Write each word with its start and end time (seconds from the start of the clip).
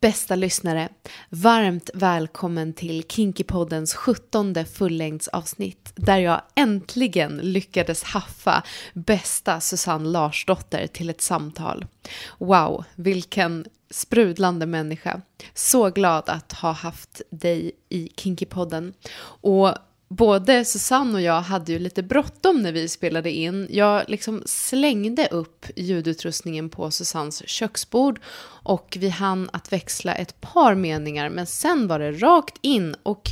Bästa 0.00 0.34
lyssnare, 0.34 0.88
varmt 1.30 1.90
välkommen 1.94 2.72
till 2.72 3.04
Kinkypoddens 3.08 3.94
17 3.94 4.54
fullängdsavsnitt 4.64 5.92
där 5.94 6.18
jag 6.18 6.42
äntligen 6.54 7.36
lyckades 7.36 8.02
haffa 8.02 8.62
bästa 8.94 9.60
Susanne 9.60 10.08
Larsdotter 10.08 10.86
till 10.86 11.10
ett 11.10 11.20
samtal. 11.20 11.86
Wow, 12.38 12.84
vilken 12.94 13.66
sprudlande 13.90 14.66
människa. 14.66 15.20
Så 15.54 15.90
glad 15.90 16.28
att 16.28 16.52
ha 16.52 16.72
haft 16.72 17.22
dig 17.30 17.72
i 17.88 18.08
Kinkypodden. 18.16 18.94
Och 19.42 19.74
både 20.10 20.64
Susanne 20.64 21.14
och 21.14 21.20
jag 21.20 21.40
hade 21.40 21.72
ju 21.72 21.78
lite 21.78 22.02
bråttom 22.02 22.62
när 22.62 22.72
vi 22.72 22.88
spelade 22.88 23.30
in. 23.30 23.66
Jag 23.70 24.04
liksom 24.08 24.42
slängde 24.46 25.28
upp 25.30 25.66
ljudutrustningen 25.76 26.70
på 26.70 26.90
Susannes 26.90 27.48
köksbord 27.48 28.20
och 28.62 28.96
vi 29.00 29.08
hann 29.08 29.50
att 29.52 29.72
växla 29.72 30.14
ett 30.14 30.40
par 30.40 30.74
meningar 30.74 31.30
men 31.30 31.46
sen 31.46 31.88
var 31.88 31.98
det 31.98 32.12
rakt 32.12 32.56
in 32.60 32.94
och 33.02 33.28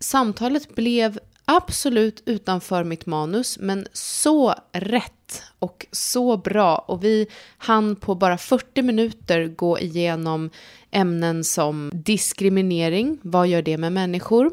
samtalet 0.00 0.74
blev 0.74 1.18
absolut 1.44 2.22
utanför 2.26 2.84
mitt 2.84 3.06
manus 3.06 3.58
men 3.60 3.86
så 3.92 4.54
rätt 4.72 5.42
och 5.58 5.86
så 5.92 6.36
bra 6.36 6.76
och 6.76 7.04
vi 7.04 7.26
hann 7.58 7.96
på 7.96 8.14
bara 8.14 8.38
40 8.38 8.82
minuter 8.82 9.46
gå 9.46 9.78
igenom 9.78 10.50
ämnen 10.90 11.44
som 11.44 11.90
diskriminering, 11.94 13.18
vad 13.22 13.48
gör 13.48 13.62
det 13.62 13.78
med 13.78 13.92
människor? 13.92 14.50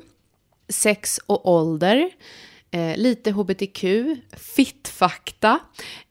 Sex 0.72 1.20
och 1.26 1.50
ålder, 1.50 2.10
eh, 2.72 2.98
lite 2.98 3.32
hbtq, 3.32 3.86
fittfakta 4.38 5.60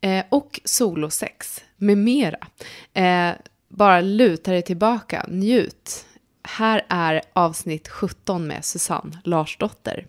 eh, 0.01 0.25
och 0.29 0.61
solosex 0.65 1.61
med 1.77 1.99
mera. 1.99 2.39
Eh, 2.95 3.31
bara 3.69 4.01
luta 4.01 4.51
dig 4.51 4.63
tillbaka, 4.63 5.27
njut. 5.29 6.07
Här 6.43 6.87
är 6.89 7.23
avsnitt 7.33 7.89
17 7.89 8.47
med 8.47 8.65
Susanne 8.65 9.19
Larsdotter. 9.25 10.07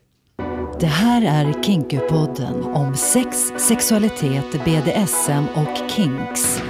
Det 0.79 0.87
här 0.87 1.21
är 1.21 1.63
Kinkypodden 1.63 2.63
om 2.63 2.95
sex, 2.95 3.53
sexualitet, 3.57 4.65
BDSM 4.65 5.45
och 5.55 5.91
kinks. 5.91 6.61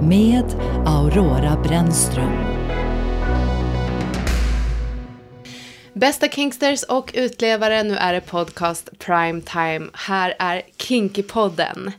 Med 0.00 0.44
Aurora 0.86 1.62
Brännström. 1.62 2.65
Bästa 5.96 6.28
Kingsters 6.28 6.82
och 6.82 7.10
utlevare, 7.14 7.82
nu 7.82 7.96
är 7.96 8.12
det 8.12 8.20
podcast 8.20 8.98
Prime 8.98 9.40
Time. 9.40 9.86
Här 9.92 10.34
är 10.38 10.62
Kinkypodden. 10.78 11.92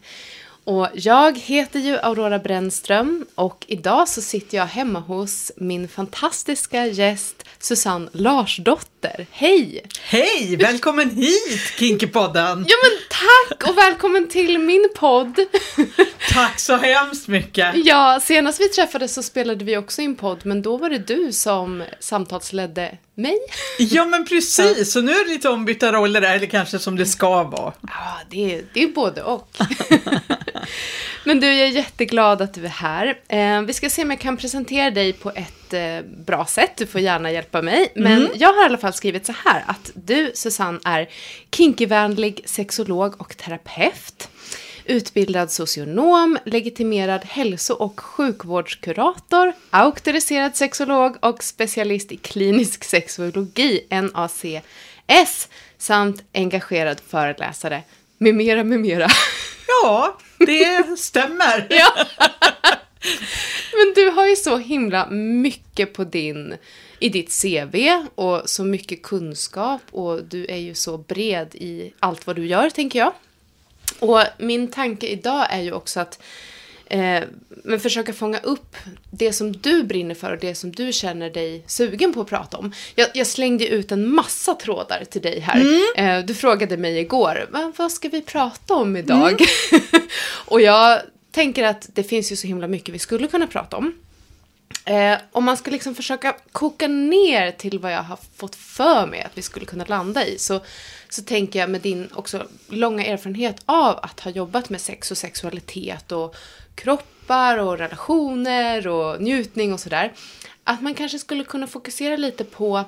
Och 0.64 0.88
jag 0.94 1.40
heter 1.40 1.80
ju 1.80 1.98
Aurora 1.98 2.40
Brännström 2.40 3.26
och 3.36 3.66
idag 3.68 4.08
så 4.08 4.22
sitter 4.22 4.58
jag 4.58 4.66
hemma 4.66 5.00
hos 5.00 5.52
min 5.56 5.88
fantastiska 5.88 6.86
gäst 6.86 7.44
Susanne 7.60 8.10
Larsdotter. 8.12 9.28
Hej! 9.32 9.82
Hej! 10.02 10.56
Välkommen 10.56 11.10
hit 11.10 11.74
Kinkypodden! 11.80 12.66
Ja 12.68 12.76
men 12.84 13.00
tack 13.10 13.70
och 13.70 13.78
välkommen 13.78 14.28
till 14.28 14.60
min 14.60 14.90
podd! 14.96 15.40
Tack 16.34 16.60
så 16.60 16.78
hemskt 16.78 17.28
mycket! 17.28 17.72
Ja, 17.76 18.20
senast 18.24 18.62
vi 18.62 18.70
träffades 18.70 19.14
så 19.14 19.24
spelade 19.24 19.66
vi 19.66 19.78
också 19.78 20.02
in 20.02 20.16
podd 20.16 20.46
men 20.46 20.62
då 20.62 20.78
var 20.78 20.90
det 20.90 21.08
du 21.08 21.32
som 21.32 21.84
samtalsledde 22.00 22.98
mig. 23.18 23.38
Ja 23.80 24.06
men 24.06 24.26
precis, 24.26 24.92
så 24.92 25.02
nu 25.02 25.12
är 25.12 25.26
det 25.26 25.34
lite 25.34 25.50
ombytta 25.50 25.92
roller 25.92 26.22
där, 26.22 26.36
eller 26.36 26.48
kanske 26.48 26.80
som 26.80 26.96
det 26.96 27.06
ska 27.06 27.44
vara. 27.44 27.74
Ja, 27.82 28.18
det 28.30 28.56
är, 28.56 28.64
det 28.74 28.84
är 28.84 28.88
både 28.88 29.24
och. 29.24 29.58
men 31.24 31.40
du, 31.40 31.48
jag 31.48 31.68
är 31.68 31.72
jätteglad 31.72 32.42
att 32.42 32.54
du 32.54 32.66
är 32.66 32.70
här. 32.70 33.20
Eh, 33.28 33.62
vi 33.62 33.74
ska 33.74 33.90
se 33.90 34.04
om 34.04 34.12
jag 34.12 34.20
kan 34.20 34.38
presentera 34.38 34.92
dig 34.92 35.14
på 35.14 35.32
ett 35.36 35.74
eh, 35.74 36.02
bra 36.26 36.46
sätt. 36.46 36.72
Du 36.78 36.86
får 36.86 37.02
gärna 37.02 37.32
hjälpa 37.32 37.62
mig. 37.62 37.92
Men 37.96 38.18
mm. 38.18 38.32
jag 38.36 38.54
har 38.54 38.64
i 38.64 38.66
alla 38.66 38.78
fall 38.78 38.94
skrivit 38.94 39.26
så 39.26 39.34
här 39.46 39.64
att 39.68 39.92
du, 39.94 40.32
Susanne, 40.34 40.80
är 40.84 41.10
kinkyvänlig 41.52 42.42
sexolog 42.46 43.22
och 43.22 43.38
terapeut 43.38 44.30
utbildad 44.88 45.52
socionom, 45.52 46.38
legitimerad 46.46 47.26
hälso 47.26 47.74
och 47.74 48.00
sjukvårdskurator, 48.00 49.54
auktoriserad 49.70 50.56
sexolog 50.56 51.18
och 51.20 51.44
specialist 51.44 52.12
i 52.12 52.18
klinisk 52.18 52.84
sexologi, 52.84 53.88
NACS, 53.90 55.48
samt 55.78 56.24
engagerad 56.34 57.00
föreläsare, 57.08 57.84
med 58.18 58.36
mera, 58.36 58.64
med 58.64 58.80
mera. 58.80 59.08
Ja, 59.84 60.18
det 60.38 61.00
stämmer. 61.00 61.68
ja. 61.70 62.06
Men 63.74 63.94
du 63.96 64.10
har 64.10 64.28
ju 64.28 64.36
så 64.36 64.58
himla 64.58 65.10
mycket 65.10 65.94
på 65.94 66.04
din, 66.04 66.56
i 67.00 67.10
ditt 67.10 67.42
CV 67.42 68.06
och 68.16 68.42
så 68.46 68.64
mycket 68.64 69.04
kunskap 69.04 69.82
och 69.92 70.24
du 70.24 70.46
är 70.46 70.58
ju 70.58 70.76
så 70.76 70.98
bred 70.98 71.56
i 71.56 71.94
allt 72.00 72.28
vad 72.28 72.36
du 72.36 72.46
gör, 72.48 72.70
tänker 72.70 73.00
jag. 73.00 73.14
Och 74.00 74.22
min 74.38 74.68
tanke 74.68 75.08
idag 75.08 75.48
är 75.50 75.62
ju 75.62 75.72
också 75.72 76.00
att 76.00 76.20
eh, 76.86 77.24
men 77.64 77.80
försöka 77.80 78.14
fånga 78.14 78.40
upp 78.40 78.76
det 79.12 79.34
som 79.34 79.52
du 79.52 79.84
brinner 79.84 80.16
för 80.16 80.32
och 80.32 80.40
det 80.40 80.56
som 80.56 80.72
du 80.72 80.94
känner 80.94 81.30
dig 81.30 81.64
sugen 81.68 82.14
på 82.14 82.22
att 82.22 82.28
prata 82.28 82.58
om. 82.58 82.74
Jag, 82.96 83.08
jag 83.14 83.28
slängde 83.28 83.68
ut 83.68 83.92
en 83.92 84.10
massa 84.16 84.54
trådar 84.54 85.04
till 85.04 85.22
dig 85.22 85.40
här. 85.40 85.62
Mm. 85.62 86.20
Eh, 86.20 86.26
du 86.26 86.36
frågade 86.36 86.78
mig 86.78 87.00
igår, 87.00 87.50
vad, 87.78 87.92
ska 87.92 88.10
vi 88.10 88.22
prata 88.22 88.74
om 88.74 88.98
idag? 88.98 89.42
Mm. 89.72 89.84
och 90.46 90.62
jag 90.62 91.02
tänker 91.32 91.64
att 91.64 91.90
det 91.94 92.04
finns 92.04 92.32
ju 92.32 92.36
så 92.36 92.48
himla 92.48 92.68
mycket 92.68 92.96
vi 92.96 93.00
skulle 93.00 93.28
kunna 93.28 93.48
prata 93.48 93.78
om. 93.78 93.94
Eh, 94.88 95.18
om 95.32 95.44
man 95.44 95.58
ska 95.58 95.72
liksom 95.72 95.96
försöka 95.96 96.36
koka 96.52 96.88
ner 96.88 97.52
till 97.52 97.80
vad 97.80 97.92
jag 97.92 98.04
har 98.04 98.20
fått 98.36 98.56
för 98.56 99.08
mig 99.08 99.22
att 99.22 99.38
vi 99.38 99.42
skulle 99.42 99.66
kunna 99.66 99.86
landa 99.86 100.26
i 100.26 100.38
så, 100.38 100.60
så 101.10 101.22
tänker 101.22 101.60
jag 101.60 101.70
med 101.70 101.82
din 101.82 102.10
också 102.14 102.48
långa 102.68 103.06
erfarenhet 103.06 103.56
av 103.66 104.00
att 104.04 104.20
ha 104.20 104.32
jobbat 104.32 104.70
med 104.70 104.82
sex 104.82 105.12
och 105.12 105.18
sexualitet 105.18 106.12
och 106.12 106.36
kroppar 106.76 107.58
och 107.58 107.78
relationer 107.78 108.88
och 108.88 109.22
njutning 109.22 109.74
och 109.74 109.80
sådär. 109.80 110.14
Att 110.64 110.82
man 110.82 110.94
kanske 110.94 111.20
skulle 111.20 111.44
kunna 111.44 111.68
fokusera 111.68 112.18
lite 112.18 112.44
på 112.44 112.84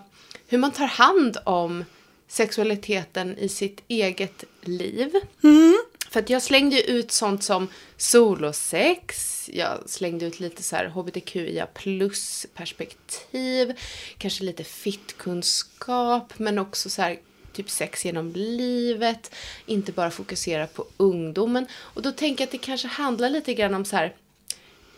hur 0.47 0.57
man 0.57 0.71
tar 0.71 0.87
hand 0.87 1.37
om 1.43 1.85
sexualiteten 2.27 3.37
i 3.37 3.49
sitt 3.49 3.83
eget 3.87 4.43
liv. 4.61 5.11
Mm. 5.43 5.77
För 6.09 6.19
att 6.19 6.29
jag 6.29 6.41
slängde 6.41 6.91
ut 6.91 7.11
sånt 7.11 7.43
som 7.43 7.67
solosex, 7.97 9.49
jag 9.53 9.89
slängde 9.89 10.25
ut 10.25 10.39
lite 10.39 10.63
så 10.63 10.75
här 10.75 10.85
hbtqia 10.85 11.65
plus 11.65 12.45
perspektiv, 12.53 13.79
kanske 14.17 14.43
lite 14.43 14.63
fittkunskap, 14.63 16.33
men 16.39 16.59
också 16.59 16.89
så 16.89 17.01
här 17.01 17.19
typ 17.53 17.69
sex 17.69 18.05
genom 18.05 18.31
livet, 18.31 19.35
inte 19.65 19.91
bara 19.91 20.11
fokusera 20.11 20.67
på 20.67 20.85
ungdomen. 20.97 21.67
Och 21.75 22.01
då 22.01 22.11
tänker 22.11 22.41
jag 22.41 22.47
att 22.47 22.51
det 22.51 22.57
kanske 22.57 22.87
handlar 22.87 23.29
lite 23.29 23.53
grann 23.53 23.73
om 23.73 23.85
så 23.85 23.95
här 23.95 24.15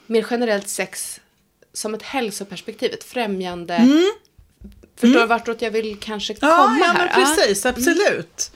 mer 0.05 0.25
generellt 0.29 0.67
sex 0.67 1.21
som 1.73 1.93
ett 1.93 2.03
hälsoperspektiv, 2.03 2.93
ett 2.93 3.03
främjande. 3.03 3.73
Mm. 3.73 4.11
Förstår 4.95 5.19
mm. 5.19 5.29
vartåt 5.29 5.61
jag 5.61 5.71
vill 5.71 5.97
kanske 5.99 6.33
komma 6.33 6.51
ja, 6.51 6.77
ja, 6.79 6.85
här? 6.85 7.09
Ja, 7.09 7.17
men 7.17 7.35
precis, 7.35 7.65
absolut. 7.65 8.50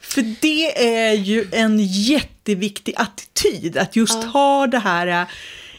För 0.00 0.34
det 0.40 0.98
är 0.98 1.12
ju 1.12 1.48
en 1.52 1.78
jätteviktig 1.80 2.94
attityd, 2.96 3.76
att 3.76 3.96
just 3.96 4.18
ja. 4.22 4.28
ha 4.28 4.66
det 4.66 4.78
här, 4.78 5.06
äh, 5.06 5.28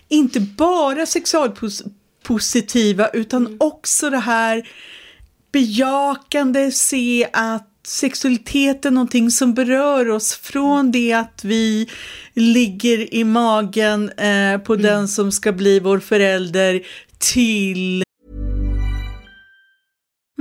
inte 0.08 0.40
bara 0.40 1.06
sexualpositiva, 1.06 3.08
utan 3.08 3.46
mm. 3.46 3.58
också 3.60 4.10
det 4.10 4.20
här 4.20 4.70
bejakande, 5.52 6.72
se 6.72 7.28
att 7.34 7.66
sexualitet 7.88 8.86
är 8.86 8.92
någonting 8.92 9.32
som 9.32 9.54
berör 9.54 10.10
oss 10.10 10.34
från 10.34 10.80
mm. 10.80 10.92
det 10.92 11.14
att 11.14 11.42
vi 11.44 11.90
ligger 12.34 13.14
i 13.14 13.24
magen 13.24 14.10
eh, 14.10 14.58
på 14.58 14.74
mm. 14.74 14.84
den 14.84 15.08
som 15.08 15.32
ska 15.32 15.52
bli 15.52 15.80
vår 15.80 16.00
förälder 16.00 16.82
till 17.18 18.04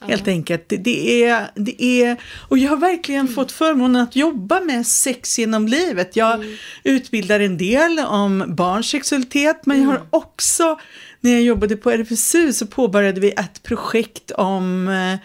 Helt 0.00 0.28
enkelt. 0.28 0.68
Det, 0.68 0.76
det, 0.76 1.24
är, 1.24 1.50
det 1.54 1.82
är, 1.82 2.16
och 2.48 2.58
jag 2.58 2.70
har 2.70 2.76
verkligen 2.76 3.28
fått 3.28 3.52
förmånen 3.52 4.02
att 4.02 4.16
jobba 4.16 4.60
med 4.60 4.86
sex 4.86 5.38
genom 5.38 5.68
livet. 5.68 6.16
Jag 6.16 6.44
utbildar 6.84 7.40
en 7.40 7.58
del 7.58 7.98
om 7.98 8.44
barns 8.48 8.90
sexualitet, 8.90 9.66
men 9.66 9.82
jag 9.82 9.88
har 9.88 10.06
också, 10.10 10.78
när 11.20 11.32
jag 11.32 11.42
jobbade 11.42 11.76
på 11.76 11.90
RFSU 11.90 12.52
så 12.52 12.66
påbörjade 12.66 13.20
vi 13.20 13.30
ett 13.30 13.62
projekt 13.62 14.30
om 14.30 14.88
eh, 14.88 15.18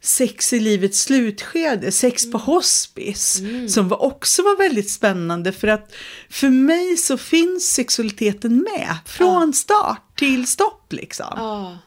sex 0.00 0.52
i 0.52 0.60
livets 0.60 1.02
slutskede, 1.02 1.92
sex 1.92 2.30
på 2.30 2.38
hospice, 2.38 3.40
som 3.68 3.88
var 3.88 4.02
också 4.02 4.42
var 4.42 4.58
väldigt 4.58 4.90
spännande 4.90 5.52
för 5.52 5.68
att 5.68 5.94
för 6.30 6.48
mig 6.48 6.96
så 6.96 7.18
finns 7.18 7.72
sexualiteten 7.72 8.56
med 8.56 8.96
från 9.06 9.52
start 9.52 10.18
till 10.18 10.46
stopp 10.46 10.92
liksom. 10.92 11.32
Ja, 11.36 11.78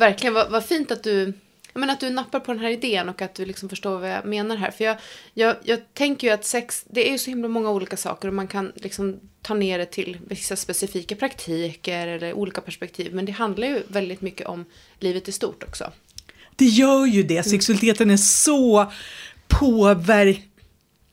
verkligen. 0.00 0.34
Vad, 0.34 0.50
vad 0.50 0.64
fint 0.64 0.90
att 0.90 1.02
du, 1.02 1.32
jag 1.72 1.80
menar, 1.80 1.94
att 1.94 2.00
du 2.00 2.10
nappar 2.10 2.40
på 2.40 2.52
den 2.52 2.62
här 2.62 2.70
idén 2.70 3.08
och 3.08 3.22
att 3.22 3.34
du 3.34 3.44
liksom 3.44 3.68
förstår 3.68 3.98
vad 3.98 4.10
jag 4.10 4.24
menar 4.24 4.56
här. 4.56 4.70
För 4.70 4.84
jag, 4.84 4.96
jag, 5.34 5.56
jag 5.64 5.94
tänker 5.94 6.26
ju 6.26 6.32
att 6.32 6.44
sex, 6.44 6.84
det 6.90 7.08
är 7.08 7.12
ju 7.12 7.18
så 7.18 7.30
himla 7.30 7.48
många 7.48 7.70
olika 7.70 7.96
saker 7.96 8.28
och 8.28 8.34
man 8.34 8.48
kan 8.48 8.72
liksom 8.74 9.20
ta 9.42 9.54
ner 9.54 9.78
det 9.78 9.86
till 9.86 10.18
vissa 10.26 10.56
specifika 10.56 11.16
praktiker 11.16 12.06
eller 12.06 12.32
olika 12.32 12.60
perspektiv. 12.60 13.14
Men 13.14 13.24
det 13.24 13.32
handlar 13.32 13.68
ju 13.68 13.82
väldigt 13.88 14.20
mycket 14.20 14.46
om 14.46 14.64
livet 14.98 15.28
i 15.28 15.32
stort 15.32 15.62
också. 15.62 15.92
Det 16.56 16.64
gör 16.64 17.06
ju 17.06 17.22
det. 17.22 17.42
Sexualiteten 17.42 18.10
är 18.10 18.16
så 18.16 18.92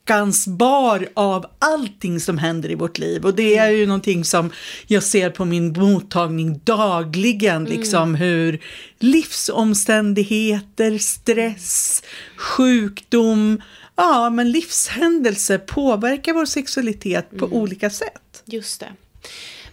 påverkansbar 0.07 1.07
av 1.13 1.45
allting 1.59 2.19
som 2.19 2.37
händer 2.37 2.71
i 2.71 2.75
vårt 2.75 2.97
liv. 2.97 3.25
Och 3.25 3.35
det 3.35 3.57
är 3.57 3.69
ju 3.69 3.85
någonting 3.85 4.23
som 4.23 4.51
jag 4.87 5.03
ser 5.03 5.29
på 5.29 5.45
min 5.45 5.73
mottagning 5.73 6.59
dagligen. 6.63 7.65
Liksom 7.65 8.15
hur 8.15 8.59
livsomständigheter, 8.99 10.97
stress, 10.97 12.03
sjukdom, 12.37 13.61
ja 13.95 14.29
men 14.29 14.51
livshändelser 14.51 15.57
påverkar 15.57 16.33
vår 16.33 16.45
sexualitet 16.45 17.37
på 17.37 17.45
olika 17.45 17.89
sätt. 17.89 18.43
Just 18.45 18.79
det. 18.79 18.91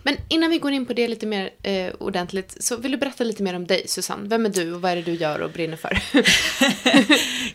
Men 0.07 0.17
innan 0.29 0.51
vi 0.51 0.59
går 0.59 0.73
in 0.73 0.87
på 0.87 0.93
det 0.93 1.09
lite 1.09 1.27
mer 1.27 1.51
eh, 1.63 1.93
ordentligt 1.99 2.57
så 2.61 2.77
vill 2.77 2.91
du 2.91 2.97
berätta 2.97 3.25
lite 3.25 3.43
mer 3.43 3.55
om 3.55 3.67
dig, 3.67 3.83
Susanne. 3.87 4.29
Vem 4.29 4.47
är 4.47 4.51
du 4.51 4.75
och 4.75 4.81
vad 4.81 4.93
är 4.93 4.97
det 4.97 5.03
du 5.03 5.15
gör 5.15 5.41
och 5.41 5.51
brinner 5.51 5.77
för? 5.77 5.99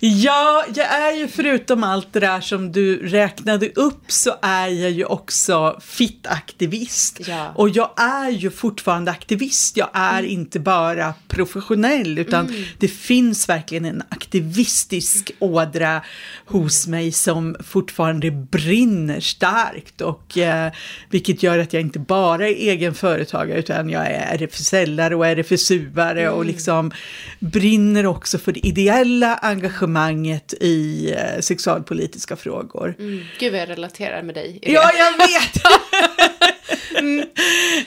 Ja, 0.02 0.66
jag 0.76 0.86
är 0.86 1.16
ju 1.16 1.28
förutom 1.28 1.84
allt 1.84 2.14
det 2.14 2.20
där 2.20 2.42
som 2.42 2.72
du 2.72 3.08
räknade 3.08 3.70
upp 3.70 4.04
så 4.08 4.36
är 4.42 4.68
jag 4.68 4.92
ju 4.92 5.06
också 5.06 5.80
fit-aktivist. 5.82 7.28
Ja. 7.28 7.54
Och 7.56 7.70
jag 7.70 7.90
är 7.98 8.30
ju 8.30 8.52
fortfarande 8.52 9.12
aktivist. 9.12 9.78
Jag 9.78 9.90
är 9.94 10.24
inte 10.24 10.60
bara 10.60 11.14
professionell 11.28 12.20
utan 12.20 12.54
det 12.78 12.88
finns 12.88 13.50
verkligen 13.50 13.86
en 13.86 14.04
aktivistisk 14.10 15.32
ådra 15.40 16.02
hos 16.46 16.88
mig 16.88 17.12
som 17.12 17.56
fortfarande 17.64 18.32
brinner 18.32 19.20
starkt. 19.20 20.02
Och, 20.02 20.38
eh, 20.38 20.72
vilket 21.10 21.44
gör 21.44 21.60
att 21.60 21.74
jag 21.74 21.82
inte 21.82 22.00
bara 22.00 22.39
är 22.46 22.56
egen 22.56 22.94
företagare 22.94 23.60
utan 23.60 23.90
jag 23.90 24.08
är 24.08 24.38
RFSL-are 24.38 25.14
och 25.14 25.26
RFSU-are 25.26 26.28
och 26.28 26.46
liksom 26.46 26.92
brinner 27.40 28.06
också 28.06 28.38
för 28.38 28.52
det 28.52 28.68
ideella 28.68 29.36
engagemanget 29.36 30.54
i 30.54 31.12
eh, 31.18 31.40
sexualpolitiska 31.40 32.36
frågor. 32.36 32.96
Mm. 33.00 33.24
Gud 33.40 33.52
vad 33.52 33.62
jag 33.62 33.70
relaterar 33.70 34.24
med 34.24 34.36
dig. 34.36 34.60
Ja, 34.62 34.92
jag 34.98 35.18
vet! 35.18 35.64
Mm. 37.00 37.26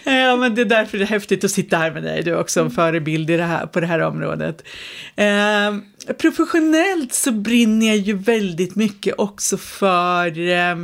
Ja, 0.05 0.37
men 0.37 0.55
det 0.55 0.61
är 0.61 0.65
därför 0.65 0.99
det 0.99 1.05
är 1.05 1.09
häftigt 1.09 1.45
att 1.45 1.51
sitta 1.51 1.77
här 1.77 1.91
med 1.91 2.03
dig. 2.03 2.23
Du 2.23 2.31
är 2.31 2.41
också 2.41 2.61
en 2.61 2.71
förebild 2.71 3.31
i 3.31 3.37
det 3.37 3.45
här, 3.45 3.67
på 3.67 3.81
det 3.81 3.87
här 3.87 4.01
området. 4.01 4.65
Eh, 5.17 6.15
professionellt 6.19 7.13
så 7.13 7.33
brinner 7.33 7.87
jag 7.87 7.97
ju 7.97 8.15
väldigt 8.15 8.77
mycket 8.77 9.15
också 9.19 9.57
för 9.57 10.39
eh, 10.39 10.77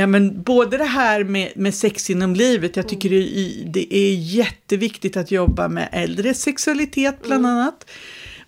Ja, 0.00 0.06
men 0.06 0.42
både 0.42 0.76
det 0.78 0.84
här 0.84 1.24
med, 1.24 1.52
med 1.56 1.74
sex 1.74 2.10
inom 2.10 2.34
livet, 2.34 2.76
jag 2.76 2.88
tycker 2.88 3.10
det, 3.10 3.16
är- 3.16 3.64
det 3.66 3.94
är 3.94 4.14
jätteviktigt 4.14 5.16
att 5.16 5.30
jobba 5.30 5.68
med 5.68 5.88
äldres 5.92 6.42
sexualitet 6.42 7.22
bland 7.22 7.46
annat. 7.46 7.90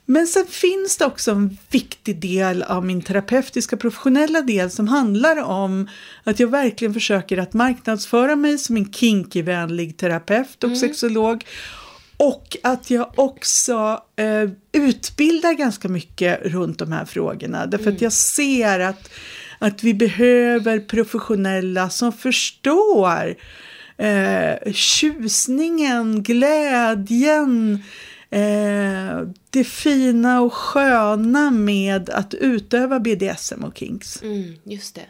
Men 0.04 0.26
sen 0.26 0.46
finns 0.46 0.96
det 0.96 1.04
också 1.04 1.30
en 1.30 1.58
viktig 1.70 2.20
del 2.20 2.62
av 2.62 2.86
min 2.86 3.02
terapeutiska 3.02 3.76
professionella 3.76 4.40
del 4.42 4.70
som 4.70 4.88
handlar 4.88 5.42
om 5.42 5.88
att 6.24 6.40
jag 6.40 6.48
verkligen 6.48 6.94
försöker 6.94 7.38
att 7.38 7.52
marknadsföra 7.52 8.36
mig 8.36 8.58
som 8.58 8.76
en 8.76 8.92
kinky-vänlig 8.92 9.96
terapeut 9.96 10.64
och 10.64 10.76
sexolog. 10.78 11.44
Och 12.16 12.56
att 12.62 12.90
jag 12.90 13.12
också 13.16 14.02
eh, 14.16 14.50
utbildar 14.82 15.52
ganska 15.52 15.88
mycket 15.88 16.40
runt 16.46 16.78
de 16.78 16.92
här 16.92 17.04
frågorna. 17.04 17.66
Därför 17.66 17.90
att 17.90 18.00
jag 18.00 18.12
ser 18.12 18.80
att, 18.80 19.10
att 19.62 19.82
vi 19.82 19.94
behöver 19.94 20.80
professionella 20.80 21.90
som 21.90 22.12
förstår 22.12 23.34
eh, 23.96 24.72
tjusningen, 24.72 26.22
glädjen, 26.22 27.82
eh, 28.30 29.20
det 29.50 29.64
fina 29.64 30.40
och 30.40 30.52
sköna 30.52 31.50
med 31.50 32.10
att 32.10 32.34
utöva 32.34 33.00
BDSM 33.00 33.64
och 33.64 33.78
kinks. 33.78 34.22
Mm, 34.22 34.56
just 34.64 34.94
det. 34.94 35.06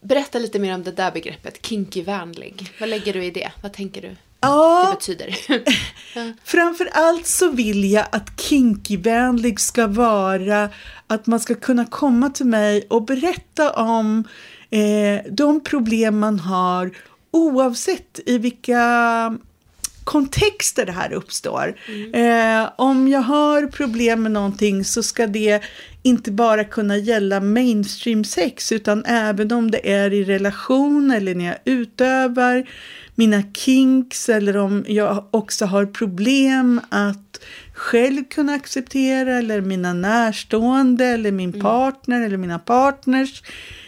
Berätta 0.00 0.38
lite 0.38 0.58
mer 0.58 0.74
om 0.74 0.82
det 0.82 0.92
där 0.92 1.12
begreppet, 1.12 1.66
kinky-vänlig. 1.66 2.72
Vad 2.80 2.88
lägger 2.88 3.12
du 3.12 3.24
i 3.24 3.30
det? 3.30 3.52
Vad 3.62 3.72
tänker 3.72 4.02
du 4.02 4.16
Ja. 4.40 4.86
det 4.90 4.96
betyder? 4.96 5.38
Framför 6.44 6.88
allt 6.92 7.26
så 7.26 7.50
vill 7.50 7.90
jag 7.90 8.06
att 8.12 8.40
kinky-vänlig 8.40 9.60
ska 9.60 9.86
vara 9.86 10.70
att 11.06 11.26
man 11.26 11.40
ska 11.40 11.54
kunna 11.54 11.84
komma 11.84 12.30
till 12.30 12.46
mig 12.46 12.86
och 12.90 13.04
berätta 13.04 13.72
om 13.72 14.24
eh, 14.70 15.32
de 15.32 15.60
problem 15.60 16.18
man 16.18 16.38
har 16.38 16.90
oavsett 17.30 18.20
i 18.26 18.38
vilka 18.38 19.38
kontexter 20.08 20.86
det 20.86 20.92
här 20.92 21.12
uppstår. 21.12 21.74
Eh, 22.12 22.70
om 22.76 23.08
jag 23.08 23.20
har 23.20 23.66
problem 23.66 24.22
med 24.22 24.32
någonting 24.32 24.84
så 24.84 25.02
ska 25.02 25.26
det 25.26 25.62
inte 26.02 26.30
bara 26.30 26.64
kunna 26.64 26.96
gälla 26.96 27.40
mainstream 27.40 28.24
sex 28.24 28.72
utan 28.72 29.04
även 29.04 29.52
om 29.52 29.70
det 29.70 29.92
är 29.92 30.12
i 30.12 30.24
relation 30.24 31.10
eller 31.10 31.34
när 31.34 31.44
jag 31.44 31.56
utövar 31.64 32.66
mina 33.14 33.42
kinks 33.52 34.28
eller 34.28 34.56
om 34.56 34.84
jag 34.88 35.24
också 35.30 35.66
har 35.66 35.86
problem 35.86 36.80
att 36.88 37.40
själv 37.72 38.24
kunna 38.24 38.52
acceptera 38.52 39.38
eller 39.38 39.60
mina 39.60 39.92
närstående 39.92 41.06
eller 41.06 41.32
min 41.32 41.60
partner 41.60 42.26
eller 42.26 42.36
mina 42.36 42.58
partners 42.58 43.42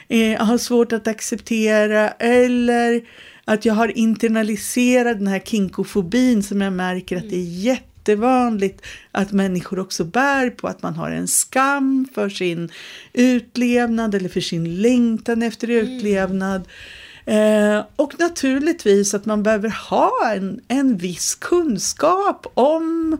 eh, 0.08 0.46
har 0.46 0.58
svårt 0.58 0.92
att 0.92 1.08
acceptera 1.08 2.10
eller 2.10 3.02
att 3.44 3.64
jag 3.64 3.74
har 3.74 3.98
internaliserat 3.98 5.18
den 5.18 5.26
här 5.26 5.40
kinkofobin 5.40 6.42
som 6.42 6.60
jag 6.60 6.72
märker 6.72 7.16
att 7.16 7.30
det 7.30 7.36
är 7.36 7.64
jättevanligt 7.64 8.86
att 9.12 9.32
människor 9.32 9.78
också 9.78 10.04
bär 10.04 10.50
på 10.50 10.68
att 10.68 10.82
man 10.82 10.94
har 10.94 11.10
en 11.10 11.28
skam 11.28 12.08
för 12.14 12.28
sin 12.28 12.70
utlevnad 13.12 14.14
eller 14.14 14.28
för 14.28 14.40
sin 14.40 14.82
längtan 14.82 15.42
efter 15.42 15.70
utlevnad. 15.70 16.68
Eh, 17.24 17.84
och 17.96 18.14
naturligtvis 18.18 19.14
att 19.14 19.26
man 19.26 19.42
behöver 19.42 19.68
ha 19.90 20.32
en, 20.34 20.60
en 20.68 20.96
viss 20.96 21.34
kunskap 21.34 22.46
om 22.54 23.16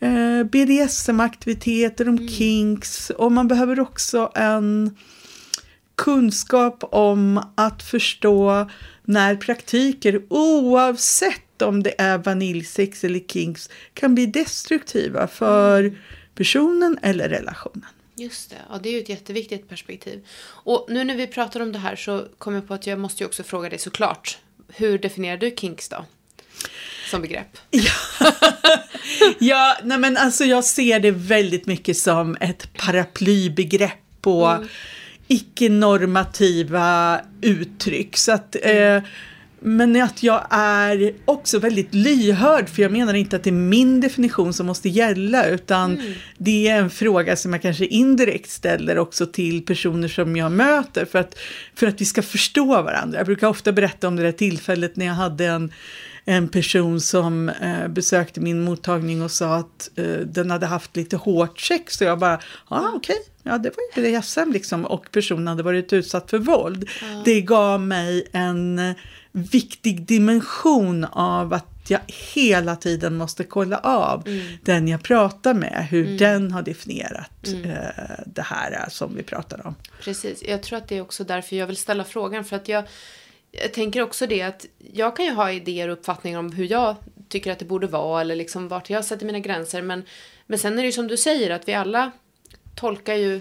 eh, 0.00 0.44
BDSM-aktiviteter, 0.44 2.08
om 2.08 2.28
kinks 2.28 3.10
och 3.10 3.32
man 3.32 3.48
behöver 3.48 3.80
också 3.80 4.32
en 4.34 4.96
kunskap 5.96 6.84
om 6.92 7.44
att 7.54 7.82
förstå 7.82 8.70
när 9.04 9.36
praktiker, 9.36 10.22
oavsett 10.28 11.62
om 11.62 11.82
det 11.82 11.94
är 11.98 12.18
vaniljsex 12.18 13.04
eller 13.04 13.20
kinks, 13.20 13.70
kan 13.94 14.14
bli 14.14 14.26
destruktiva 14.26 15.28
för 15.28 15.98
personen 16.34 16.98
eller 17.02 17.28
relationen. 17.28 17.86
Just 18.18 18.50
det, 18.50 18.56
ja, 18.70 18.78
det 18.82 18.88
är 18.88 18.92
ju 18.92 18.98
ett 18.98 19.08
jätteviktigt 19.08 19.68
perspektiv. 19.68 20.26
Och 20.48 20.86
nu 20.88 21.04
när 21.04 21.16
vi 21.16 21.26
pratar 21.26 21.60
om 21.60 21.72
det 21.72 21.78
här 21.78 21.96
så 21.96 22.26
kommer 22.38 22.58
jag 22.58 22.68
på 22.68 22.74
att 22.74 22.86
jag 22.86 22.98
måste 22.98 23.22
ju 23.22 23.26
också 23.26 23.42
fråga 23.42 23.68
dig 23.68 23.78
såklart. 23.78 24.38
Hur 24.68 24.98
definierar 24.98 25.36
du 25.36 25.54
kinks 25.56 25.88
då? 25.88 26.04
Som 27.10 27.22
begrepp. 27.22 27.58
Ja, 29.38 29.78
nej 29.84 29.98
men 29.98 30.16
alltså 30.16 30.44
jag 30.44 30.64
ser 30.64 31.00
det 31.00 31.10
väldigt 31.10 31.66
mycket 31.66 31.96
som 31.96 32.36
ett 32.40 32.72
paraplybegrepp 32.72 33.98
på 34.20 34.64
icke-normativa 35.28 37.20
uttryck. 37.40 38.16
Så 38.16 38.32
att, 38.32 38.56
eh, 38.62 39.02
men 39.60 40.02
att 40.02 40.22
jag 40.22 40.46
är 40.50 41.14
också 41.24 41.58
väldigt 41.58 41.94
lyhörd, 41.94 42.68
för 42.68 42.82
jag 42.82 42.92
menar 42.92 43.14
inte 43.14 43.36
att 43.36 43.44
det 43.44 43.50
är 43.50 43.52
min 43.52 44.00
definition 44.00 44.52
som 44.52 44.66
måste 44.66 44.88
gälla, 44.88 45.46
utan 45.46 46.02
det 46.38 46.68
är 46.68 46.78
en 46.78 46.90
fråga 46.90 47.36
som 47.36 47.52
jag 47.52 47.62
kanske 47.62 47.86
indirekt 47.86 48.50
ställer 48.50 48.98
också 48.98 49.26
till 49.26 49.64
personer 49.64 50.08
som 50.08 50.36
jag 50.36 50.52
möter, 50.52 51.04
för 51.04 51.18
att, 51.18 51.38
för 51.74 51.86
att 51.86 52.00
vi 52.00 52.04
ska 52.04 52.22
förstå 52.22 52.82
varandra. 52.82 53.18
Jag 53.18 53.26
brukar 53.26 53.48
ofta 53.48 53.72
berätta 53.72 54.08
om 54.08 54.16
det 54.16 54.22
där 54.22 54.32
tillfället 54.32 54.96
när 54.96 55.06
jag 55.06 55.14
hade 55.14 55.46
en 55.46 55.72
en 56.28 56.48
person 56.48 57.00
som 57.00 57.48
eh, 57.48 57.88
besökte 57.88 58.40
min 58.40 58.60
mottagning 58.60 59.22
och 59.22 59.30
sa 59.30 59.54
att 59.54 59.90
eh, 59.96 60.04
den 60.04 60.50
hade 60.50 60.66
haft 60.66 60.96
lite 60.96 61.16
hårt 61.16 61.60
sex. 61.60 61.94
Så 61.94 62.04
jag 62.04 62.18
bara, 62.18 62.40
ja 62.70 62.76
ah, 62.76 62.92
okej, 62.94 63.16
ja 63.46 63.58
det 63.58 63.70
var 63.70 64.02
ju 64.02 64.18
BDSM 64.18 64.52
liksom. 64.52 64.84
Och 64.84 65.10
personen 65.12 65.46
hade 65.46 65.62
varit 65.62 65.92
utsatt 65.92 66.30
för 66.30 66.38
våld. 66.38 66.88
Det 67.24 67.40
gav 67.40 67.80
mig 67.80 68.28
en 68.32 68.94
viktig 69.32 70.06
dimension 70.06 71.04
av 71.04 71.52
att 71.52 71.90
jag 71.90 72.00
hela 72.34 72.76
tiden 72.76 73.16
måste 73.16 73.44
kolla 73.44 73.78
av 73.78 74.24
den 74.62 74.88
jag 74.88 75.02
pratar 75.02 75.54
med, 75.54 75.86
hur 75.90 76.18
den 76.18 76.52
har 76.52 76.62
definierat 76.62 77.48
eh, 77.64 78.24
det 78.26 78.42
här 78.42 78.72
eh, 78.72 78.88
som 78.88 79.16
vi 79.16 79.22
pratar 79.22 79.66
om. 79.66 79.74
Precis, 80.00 80.42
jag 80.42 80.62
tror 80.62 80.78
att 80.78 80.88
det 80.88 80.96
är 80.96 81.00
också 81.00 81.24
därför 81.24 81.56
jag 81.56 81.66
vill 81.66 81.76
ställa 81.76 82.04
frågan. 82.04 82.44
För 82.44 82.56
att 82.56 82.68
jag, 82.68 82.84
jag 83.50 83.72
tänker 83.72 84.02
också 84.02 84.26
det 84.26 84.42
att 84.42 84.66
jag 84.92 85.16
kan 85.16 85.24
ju 85.24 85.32
ha 85.32 85.52
idéer 85.52 85.88
och 85.88 85.92
uppfattningar 85.92 86.38
om 86.38 86.52
hur 86.52 86.70
jag 86.70 86.96
tycker 87.28 87.52
att 87.52 87.58
det 87.58 87.64
borde 87.64 87.86
vara 87.86 88.20
eller 88.20 88.36
liksom 88.36 88.68
vart 88.68 88.90
jag 88.90 89.04
sätter 89.04 89.26
mina 89.26 89.40
gränser. 89.40 89.82
Men, 89.82 90.02
men 90.46 90.58
sen 90.58 90.72
är 90.72 90.76
det 90.82 90.86
ju 90.86 90.92
som 90.92 91.08
du 91.08 91.16
säger 91.16 91.50
att 91.50 91.68
vi 91.68 91.74
alla 91.74 92.12
tolkar 92.76 93.14
ju 93.14 93.40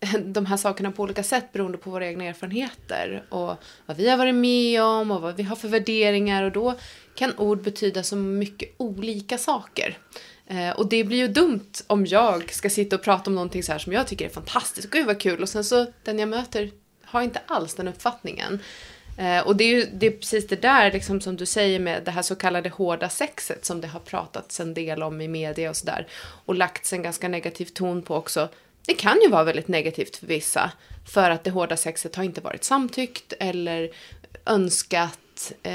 de 0.24 0.46
här 0.46 0.56
sakerna 0.56 0.92
på 0.92 1.02
olika 1.02 1.22
sätt 1.22 1.52
beroende 1.52 1.78
på 1.78 1.90
våra 1.90 2.06
egna 2.06 2.24
erfarenheter 2.24 3.24
och 3.28 3.54
vad 3.86 3.96
vi 3.96 4.08
har 4.08 4.16
varit 4.16 4.34
med 4.34 4.82
om 4.82 5.10
och 5.10 5.22
vad 5.22 5.36
vi 5.36 5.42
har 5.42 5.56
för 5.56 5.68
värderingar 5.68 6.42
och 6.42 6.52
då 6.52 6.74
kan 7.14 7.38
ord 7.38 7.62
betyda 7.62 8.02
så 8.02 8.16
mycket 8.16 8.74
olika 8.76 9.38
saker. 9.38 9.98
Eh, 10.46 10.70
och 10.70 10.88
det 10.88 11.04
blir 11.04 11.18
ju 11.18 11.28
dumt 11.28 11.72
om 11.86 12.06
jag 12.06 12.52
ska 12.52 12.70
sitta 12.70 12.96
och 12.96 13.02
prata 13.02 13.30
om 13.30 13.34
någonting 13.34 13.62
så 13.62 13.72
här 13.72 13.78
som 13.78 13.92
jag 13.92 14.06
tycker 14.06 14.24
är 14.24 14.30
fantastiskt, 14.30 14.90
gud 14.90 15.06
vad 15.06 15.20
kul 15.20 15.42
och 15.42 15.48
sen 15.48 15.64
så 15.64 15.86
den 16.04 16.18
jag 16.18 16.28
möter 16.28 16.70
har 17.04 17.22
inte 17.22 17.40
alls 17.46 17.74
den 17.74 17.88
uppfattningen. 17.88 18.60
Eh, 19.18 19.46
och 19.46 19.56
det 19.56 19.64
är 19.64 19.68
ju 19.68 19.86
det 19.92 20.06
är 20.06 20.10
precis 20.10 20.46
det 20.46 20.62
där 20.62 20.92
liksom, 20.92 21.20
som 21.20 21.36
du 21.36 21.46
säger 21.46 21.78
med 21.78 22.04
det 22.04 22.10
här 22.10 22.22
så 22.22 22.34
kallade 22.34 22.68
hårda 22.68 23.08
sexet 23.08 23.64
som 23.64 23.80
det 23.80 23.88
har 23.88 24.00
pratats 24.00 24.60
en 24.60 24.74
del 24.74 25.02
om 25.02 25.20
i 25.20 25.28
media 25.28 25.70
och 25.70 25.76
sådär. 25.76 26.06
Och 26.44 26.54
lagts 26.54 26.92
en 26.92 27.02
ganska 27.02 27.28
negativ 27.28 27.64
ton 27.64 28.02
på 28.02 28.14
också. 28.14 28.48
Det 28.86 28.94
kan 28.94 29.20
ju 29.22 29.28
vara 29.28 29.44
väldigt 29.44 29.68
negativt 29.68 30.16
för 30.16 30.26
vissa. 30.26 30.72
För 31.12 31.30
att 31.30 31.44
det 31.44 31.50
hårda 31.50 31.76
sexet 31.76 32.16
har 32.16 32.24
inte 32.24 32.40
varit 32.40 32.64
samtyckt 32.64 33.32
eller 33.40 33.90
önskat 34.46 35.52
eh, 35.62 35.72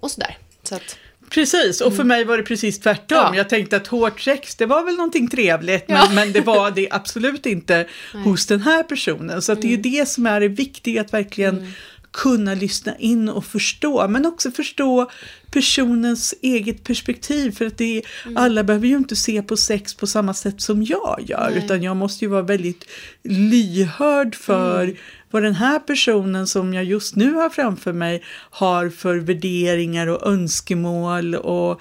och 0.00 0.10
sådär. 0.10 0.38
Så 0.62 0.74
att, 0.74 0.96
Precis, 1.30 1.80
och 1.80 1.96
för 1.96 2.04
mig 2.04 2.24
var 2.24 2.36
det 2.36 2.42
precis 2.42 2.80
tvärtom. 2.80 3.18
Ja. 3.18 3.36
Jag 3.36 3.48
tänkte 3.48 3.76
att 3.76 3.86
hårt 3.86 4.20
sex, 4.20 4.54
det 4.54 4.66
var 4.66 4.84
väl 4.84 4.94
någonting 4.94 5.28
trevligt, 5.28 5.84
Ja. 5.88 6.04
men, 6.06 6.14
men 6.14 6.32
det 6.32 6.40
var 6.40 6.70
det 6.70 6.88
absolut 6.90 7.46
inte 7.46 7.86
hos 8.24 8.46
den 8.46 8.60
här 8.60 8.82
personen. 8.82 9.42
Så 9.42 9.54
det 9.54 9.66
är 9.66 9.70
ju 9.70 9.76
det 9.76 10.08
som 10.08 10.26
är 10.26 10.40
det 10.40 10.48
viktiga, 10.48 11.00
att 11.00 11.12
verkligen 11.12 11.72
kunna 12.14 12.54
lyssna 12.54 12.96
in 12.98 13.28
och 13.28 13.44
förstå, 13.44 14.08
men 14.08 14.26
också 14.26 14.50
förstå 14.50 15.10
personens 15.50 16.34
eget 16.42 16.84
perspektiv. 16.84 17.50
För 17.50 17.66
att 17.66 17.78
det 17.78 17.96
är, 17.96 18.02
alla 18.36 18.64
behöver 18.64 18.86
ju 18.86 18.96
inte 18.96 19.16
se 19.16 19.42
på 19.42 19.56
sex 19.56 19.94
på 19.94 20.06
samma 20.06 20.34
sätt 20.34 20.60
som 20.60 20.82
jag 20.82 21.24
gör, 21.26 21.50
Nej. 21.50 21.64
utan 21.64 21.82
jag 21.82 21.96
måste 21.96 22.24
ju 22.24 22.28
vara 22.28 22.42
väldigt 22.42 22.84
lyhörd 23.22 24.34
för 24.34 24.96
vad 25.30 25.42
den 25.42 25.54
här 25.54 25.78
personen 25.78 26.46
som 26.46 26.74
jag 26.74 26.84
just 26.84 27.16
nu 27.16 27.32
har 27.32 27.50
framför 27.50 27.92
mig 27.92 28.22
har 28.50 28.88
för 28.88 29.16
värderingar 29.16 30.06
och 30.06 30.26
önskemål 30.26 31.34
och 31.34 31.80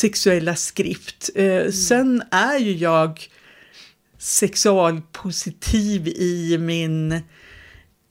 sexuella 0.00 0.56
skript. 0.56 1.30
Eh, 1.34 1.70
Sen 1.70 2.22
är 2.30 2.58
ju 2.58 2.72
jag 2.72 3.28
sexualpositiv 4.18 6.08
i 6.08 6.58
min 6.58 7.22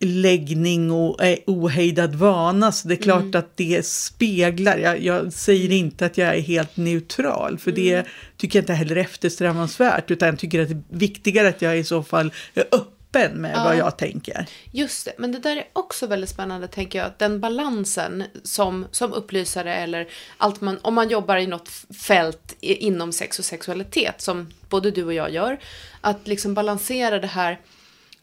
läggning 0.06 0.92
och 0.92 1.24
eh, 1.24 1.38
ohejdad 1.46 2.16
vana. 2.16 2.72
Så 2.72 2.88
det 2.88 2.94
är 2.94 3.02
klart 3.02 3.36
att 3.36 3.58
det 3.58 3.86
speglar. 3.86 4.78
Jag, 4.78 5.02
jag 5.02 5.34
säger 5.34 5.72
inte 5.72 6.06
att 6.06 6.18
jag 6.18 6.38
är 6.38 6.42
helt 6.42 6.78
neutral, 6.78 7.58
för 7.58 7.72
det 7.72 8.06
tycker 8.38 8.60
jag 8.60 8.64
inte 8.64 8.74
heller 8.74 8.96
är 8.96 9.02
eftersträvansvärt, 9.02 10.12
utan 10.12 10.28
jag 10.30 10.40
tycker 10.40 10.62
att 10.62 10.70
det 10.70 10.74
är 10.74 10.98
viktigare 10.98 11.48
att 11.48 11.62
jag 11.62 11.78
i 11.78 11.84
så 11.84 12.04
fall 12.04 12.34
är 12.54 12.66
öppen 12.72 13.42
med 13.42 13.56
vad 13.56 13.78
jag 13.78 13.98
tänker. 13.98 14.46
Just 14.72 15.06
det, 15.06 15.14
men 15.18 15.32
det 15.32 15.40
där 15.40 15.58
är 15.58 15.66
också 15.74 16.08
väldigt 16.08 16.30
spännande 16.30 16.68
tänker 16.68 17.00
jag. 17.00 17.12
Den 17.18 17.40
balansen 17.40 18.24
som, 18.44 18.88
som 18.92 19.14
upplysare 19.14 19.76
eller 19.76 20.08
allt 20.38 20.62
man, 20.62 20.80
om 20.82 20.94
man 20.94 21.10
jobbar 21.10 21.38
i 21.38 21.48
något 21.48 21.70
fält 22.02 22.56
inom 22.62 23.14
sex 23.14 23.40
och 23.40 23.46
sexualitet 23.46 24.22
som 24.22 24.48
både 24.70 24.92
du 24.92 25.04
och 25.04 25.14
jag 25.14 25.32
gör. 25.32 25.60
Att 26.02 26.28
liksom 26.28 26.54
balansera 26.54 27.20
det 27.20 27.28
här, 27.28 27.60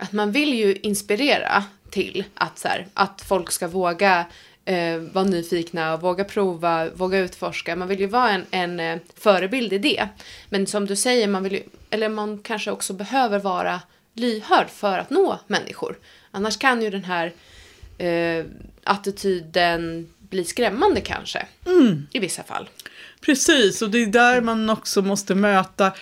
att 0.01 0.13
man 0.13 0.33
vill 0.33 0.55
ju 0.55 0.77
inspirera 0.83 1.65
till 1.91 2.25
att, 2.35 2.59
så 2.59 2.69
här, 2.69 2.87
att 2.95 3.23
folk 3.29 3.51
ska 3.51 3.69
våga 3.69 4.27
eh, 4.65 4.97
vara 4.97 5.25
nyfikna, 5.25 5.97
våga 5.97 6.25
prova, 6.25 6.91
våga 6.91 7.19
utforska. 7.19 7.77
Man 7.77 7.89
vill 7.89 8.01
ju 8.01 8.07
vara 8.07 8.31
en, 8.31 8.47
en 8.51 8.81
eh, 8.81 8.99
förebild 9.17 9.73
i 9.73 9.79
det. 9.79 10.09
Men 10.49 10.67
som 10.67 10.87
du 10.87 10.97
säger, 10.97 11.29
man 11.29 11.43
vill 11.43 11.53
ju, 11.53 11.63
eller 11.91 12.09
man 12.09 12.39
kanske 12.39 12.71
också 12.71 12.93
behöver 12.93 13.39
vara 13.39 13.81
lyhörd 14.15 14.71
för 14.71 14.99
att 14.99 15.11
nå 15.11 15.41
människor. 15.47 15.99
Annars 16.31 16.57
kan 16.57 16.83
ju 16.83 16.91
den 16.91 17.05
här 17.05 17.33
eh, 17.99 18.45
attityden 18.85 20.11
bli 20.19 20.45
skrämmande 20.45 21.01
kanske. 21.01 21.47
I 22.13 22.19
vissa 22.19 22.43
fall. 22.43 22.69
Precis, 23.21 23.83
och 23.83 23.91
det 23.91 23.99
är 24.03 24.07
där 24.07 24.41
man 24.41 24.71
också 24.71 25.03
måste 25.03 25.35
möta 25.35 25.93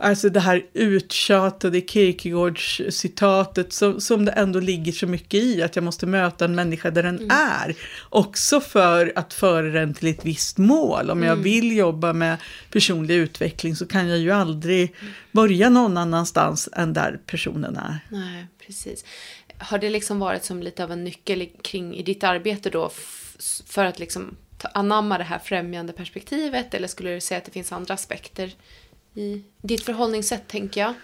Alltså 0.00 0.28
det 0.28 0.40
här 0.40 0.66
uttjatade 0.72 1.80
Kierkegaards 1.80 2.80
citatet 2.90 3.72
som, 3.72 4.00
som 4.00 4.24
det 4.24 4.32
ändå 4.32 4.60
ligger 4.60 4.92
så 4.92 5.06
mycket 5.06 5.34
i, 5.34 5.62
att 5.62 5.76
jag 5.76 5.84
måste 5.84 6.06
möta 6.06 6.44
en 6.44 6.54
människa 6.54 6.90
där 6.90 7.02
den 7.02 7.30
är. 7.30 7.76
Också 8.08 8.60
för 8.60 9.12
att 9.16 9.34
föra 9.34 9.68
den 9.68 9.94
till 9.94 10.08
ett 10.08 10.24
visst 10.24 10.58
mål. 10.58 11.10
Om 11.10 11.22
jag 11.22 11.36
vill 11.36 11.76
jobba 11.76 12.12
med 12.12 12.36
personlig 12.70 13.14
utveckling 13.14 13.76
så 13.76 13.86
kan 13.86 14.08
jag 14.08 14.18
ju 14.18 14.30
aldrig 14.30 14.94
börja 15.32 15.70
någon 15.70 15.96
annanstans 15.96 16.68
än 16.72 16.92
där 16.92 17.20
personen 17.26 17.76
är. 17.76 17.98
Nej, 18.08 18.46
precis. 18.66 19.04
Har 19.58 19.78
det 19.78 19.90
liksom 19.90 20.18
varit 20.18 20.44
som 20.44 20.62
lite 20.62 20.84
av 20.84 20.92
en 20.92 21.04
nyckel 21.04 21.48
kring 21.62 21.96
i 21.96 22.02
ditt 22.02 22.24
arbete 22.24 22.70
då 22.70 22.90
för 23.66 23.84
att 23.84 23.98
liksom 23.98 24.36
anamma 24.74 25.18
det 25.18 25.24
här 25.24 25.38
främjande 25.38 25.92
perspektivet 25.92 26.74
eller 26.74 26.88
skulle 26.88 27.14
du 27.14 27.20
säga 27.20 27.38
att 27.38 27.44
det 27.44 27.50
finns 27.50 27.72
andra 27.72 27.94
aspekter 27.94 28.54
i 29.14 29.42
ditt 29.62 29.82
förhållningssätt 29.82 30.48
tänker 30.48 30.80
jag? 30.80 30.94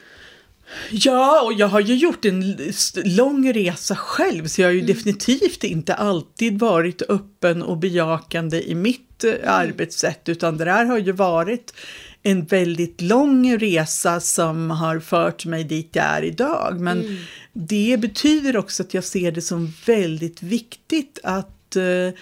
Ja, 0.91 1.43
och 1.43 1.53
jag 1.53 1.69
har 1.69 1.81
ju 1.81 1.95
gjort 1.95 2.25
en 2.25 2.57
lång 3.05 3.53
resa 3.53 3.97
själv, 3.97 4.47
så 4.47 4.61
jag 4.61 4.69
har 4.69 4.73
ju 4.73 4.81
definitivt 4.81 5.65
inte 5.65 5.95
alltid 5.95 6.59
varit 6.59 7.03
öppen 7.03 7.63
och 7.63 7.79
bejakande 7.79 8.71
i 8.71 8.75
mitt 8.75 9.25
eh, 9.25 9.35
arbetssätt, 9.47 10.29
utan 10.29 10.57
det 10.57 10.65
där 10.65 10.85
har 10.85 10.99
ju 10.99 11.13
varit 11.13 11.75
en 12.23 12.45
väldigt 12.45 13.01
lång 13.01 13.59
resa 13.59 14.21
som 14.21 14.71
har 14.71 15.01
fört 15.01 15.45
mig 15.45 15.65
dit 15.65 15.91
jag 15.93 16.05
är 16.05 16.23
idag. 16.23 16.81
Men 16.81 17.19
det 17.53 18.01
betyder 18.01 18.57
också 18.57 18.83
att 18.83 18.95
jag 18.95 19.05
ser 19.05 19.33
det 19.33 19.43
som 19.43 19.73
väldigt 19.87 20.43
viktigt 20.43 21.19
att 21.23 21.77
eh, 21.77 22.19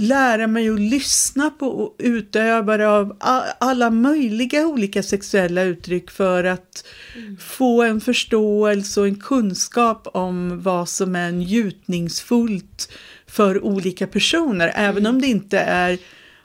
lära 0.00 0.46
mig 0.46 0.68
att 0.68 0.80
lyssna 0.80 1.50
på 1.50 1.94
utövare 1.98 2.88
av 2.88 3.16
alla 3.60 3.90
möjliga 3.90 4.66
olika 4.66 5.02
sexuella 5.02 5.62
uttryck 5.62 6.10
för 6.10 6.44
att 6.44 6.84
få 7.38 7.82
en 7.82 8.00
förståelse 8.00 9.00
och 9.00 9.06
en 9.06 9.20
kunskap 9.20 10.08
om 10.14 10.62
vad 10.62 10.88
som 10.88 11.16
är 11.16 11.32
njutningsfullt 11.32 12.92
för 13.26 13.64
olika 13.64 14.06
personer. 14.06 14.72
Även 14.74 15.06
om 15.06 15.20
det 15.20 15.26
inte 15.26 15.58
är 15.58 15.98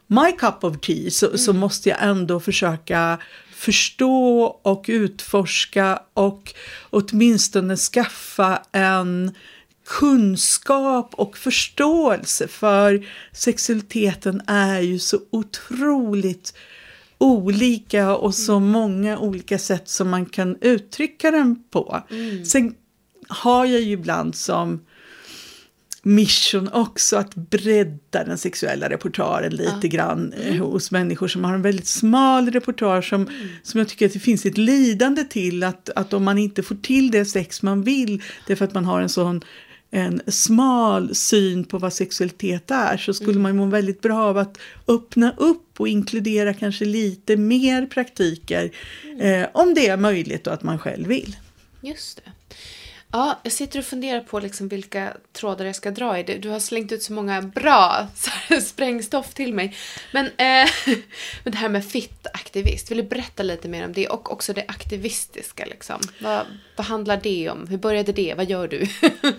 my 0.07 0.31
cup 0.31 0.63
of 0.63 0.79
tea 0.81 1.11
så, 1.11 1.37
så 1.37 1.53
måste 1.53 1.89
jag 1.89 2.03
ändå 2.03 2.39
försöka 2.39 3.17
förstå 3.55 4.43
och 4.63 4.85
utforska 4.87 5.99
och 6.13 6.53
åtminstone 6.89 7.77
skaffa 7.77 8.61
en 8.71 9.31
kunskap 9.85 11.13
och 11.13 11.37
förståelse 11.37 12.47
för 12.47 13.05
sexualiteten 13.31 14.41
är 14.47 14.79
ju 14.81 14.99
så 14.99 15.19
otroligt 15.29 16.53
olika 17.17 18.15
och 18.15 18.35
så 18.35 18.59
många 18.59 19.17
olika 19.19 19.59
sätt 19.59 19.89
som 19.89 20.09
man 20.09 20.25
kan 20.25 20.57
uttrycka 20.61 21.31
den 21.31 21.63
på. 21.69 22.01
Sen 22.45 22.75
har 23.27 23.65
jag 23.65 23.81
ju 23.81 23.91
ibland 23.91 24.35
som 24.35 24.79
mission 26.05 26.69
också 26.73 27.17
att 27.17 27.35
bredda 27.35 28.23
den 28.23 28.37
sexuella 28.37 28.89
repertoaren 28.89 29.55
lite 29.55 29.87
grann 29.87 30.33
eh, 30.33 30.55
hos 30.55 30.91
människor 30.91 31.27
som 31.27 31.43
har 31.43 31.53
en 31.53 31.61
väldigt 31.61 31.87
smal 31.87 32.51
repertoar 32.51 33.01
som, 33.01 33.29
som 33.63 33.77
jag 33.77 33.87
tycker 33.87 34.05
att 34.05 34.13
det 34.13 34.19
finns 34.19 34.45
ett 34.45 34.57
lidande 34.57 35.23
till 35.23 35.63
att, 35.63 35.89
att 35.95 36.13
om 36.13 36.23
man 36.23 36.37
inte 36.37 36.63
får 36.63 36.75
till 36.75 37.11
det 37.11 37.25
sex 37.25 37.61
man 37.61 37.81
vill, 37.81 38.23
det 38.47 38.53
är 38.53 38.57
för 38.57 38.65
att 38.65 38.73
man 38.73 38.85
har 38.85 39.01
en 39.01 39.09
sån 39.09 39.41
en 39.91 40.21
smal 40.27 41.15
syn 41.15 41.63
på 41.63 41.77
vad 41.77 41.93
sexualitet 41.93 42.71
är 42.71 42.97
så 42.97 43.13
skulle 43.13 43.39
man 43.39 43.51
ju 43.51 43.57
må 43.57 43.65
väldigt 43.65 44.01
bra 44.01 44.23
av 44.23 44.37
att 44.37 44.57
öppna 44.87 45.33
upp 45.37 45.79
och 45.79 45.87
inkludera 45.87 46.53
kanske 46.53 46.85
lite 46.85 47.37
mer 47.37 47.85
praktiker 47.85 48.71
eh, 49.19 49.47
om 49.53 49.73
det 49.73 49.87
är 49.87 49.97
möjligt 49.97 50.47
och 50.47 50.53
att 50.53 50.63
man 50.63 50.79
själv 50.79 51.07
vill. 51.07 51.35
Just 51.81 52.21
det. 52.25 52.31
Ja, 53.15 53.39
jag 53.43 53.53
sitter 53.53 53.79
och 53.79 53.85
funderar 53.85 54.19
på 54.19 54.39
liksom 54.39 54.67
vilka 54.67 55.13
trådar 55.33 55.65
jag 55.65 55.75
ska 55.75 55.91
dra 55.91 56.19
i. 56.19 56.23
Du- 56.23 56.37
Du 56.37 56.49
har 56.49 56.59
slängt 56.59 56.91
ut 56.91 57.03
så 57.03 57.13
många 57.13 57.41
bra 57.41 58.07
så 58.15 58.29
här, 58.29 58.59
sprängstoff 58.61 59.33
till 59.33 59.53
mig. 59.53 59.75
Men, 60.13 60.25
eh, 60.25 60.69
men 61.43 61.51
det 61.51 61.57
här 61.57 61.69
med 61.69 61.85
fit-aktivist, 61.85 62.91
vill 62.91 62.97
du 62.97 63.03
berätta 63.03 63.43
lite 63.43 63.67
mer 63.67 63.85
om 63.85 63.93
det? 63.93 64.07
Och 64.07 64.31
också 64.31 64.53
det 64.53 64.65
aktivistiska 64.67 65.65
liksom. 65.65 65.99
Vad, 66.21 66.45
vad 66.75 66.85
handlar 66.87 67.17
det 67.23 67.49
om? 67.49 67.67
Hur 67.67 67.77
började 67.77 68.11
det? 68.11 68.33
Vad 68.37 68.49
gör 68.49 68.67
du? 68.67 68.87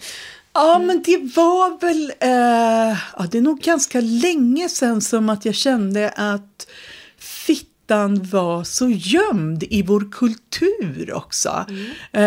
Ja, 0.53 0.79
men 0.79 1.03
det 1.03 1.17
var 1.37 1.81
väl, 1.81 2.13
eh, 2.21 2.99
ja, 3.19 3.27
det 3.31 3.39
är 3.39 3.43
nog 3.43 3.61
ganska 3.61 4.01
länge 4.01 4.69
sedan 4.69 5.01
som 5.01 5.29
att 5.29 5.45
jag 5.45 5.55
kände 5.55 6.09
att 6.11 6.67
fittan 7.87 8.23
var 8.31 8.65
så 8.65 8.89
gömd 8.89 9.65
i 9.71 9.83
vår 9.83 10.09
kultur 10.13 11.13
också. 11.15 11.67
Eh, 12.13 12.23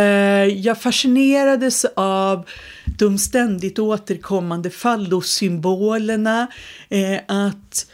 jag 0.45 0.81
fascinerades 0.81 1.85
av 1.95 2.49
de 2.97 3.17
ständigt 3.17 3.79
återkommande 3.79 4.69
fallosymbolerna, 4.69 6.47
eh, 6.89 7.19
att 7.27 7.85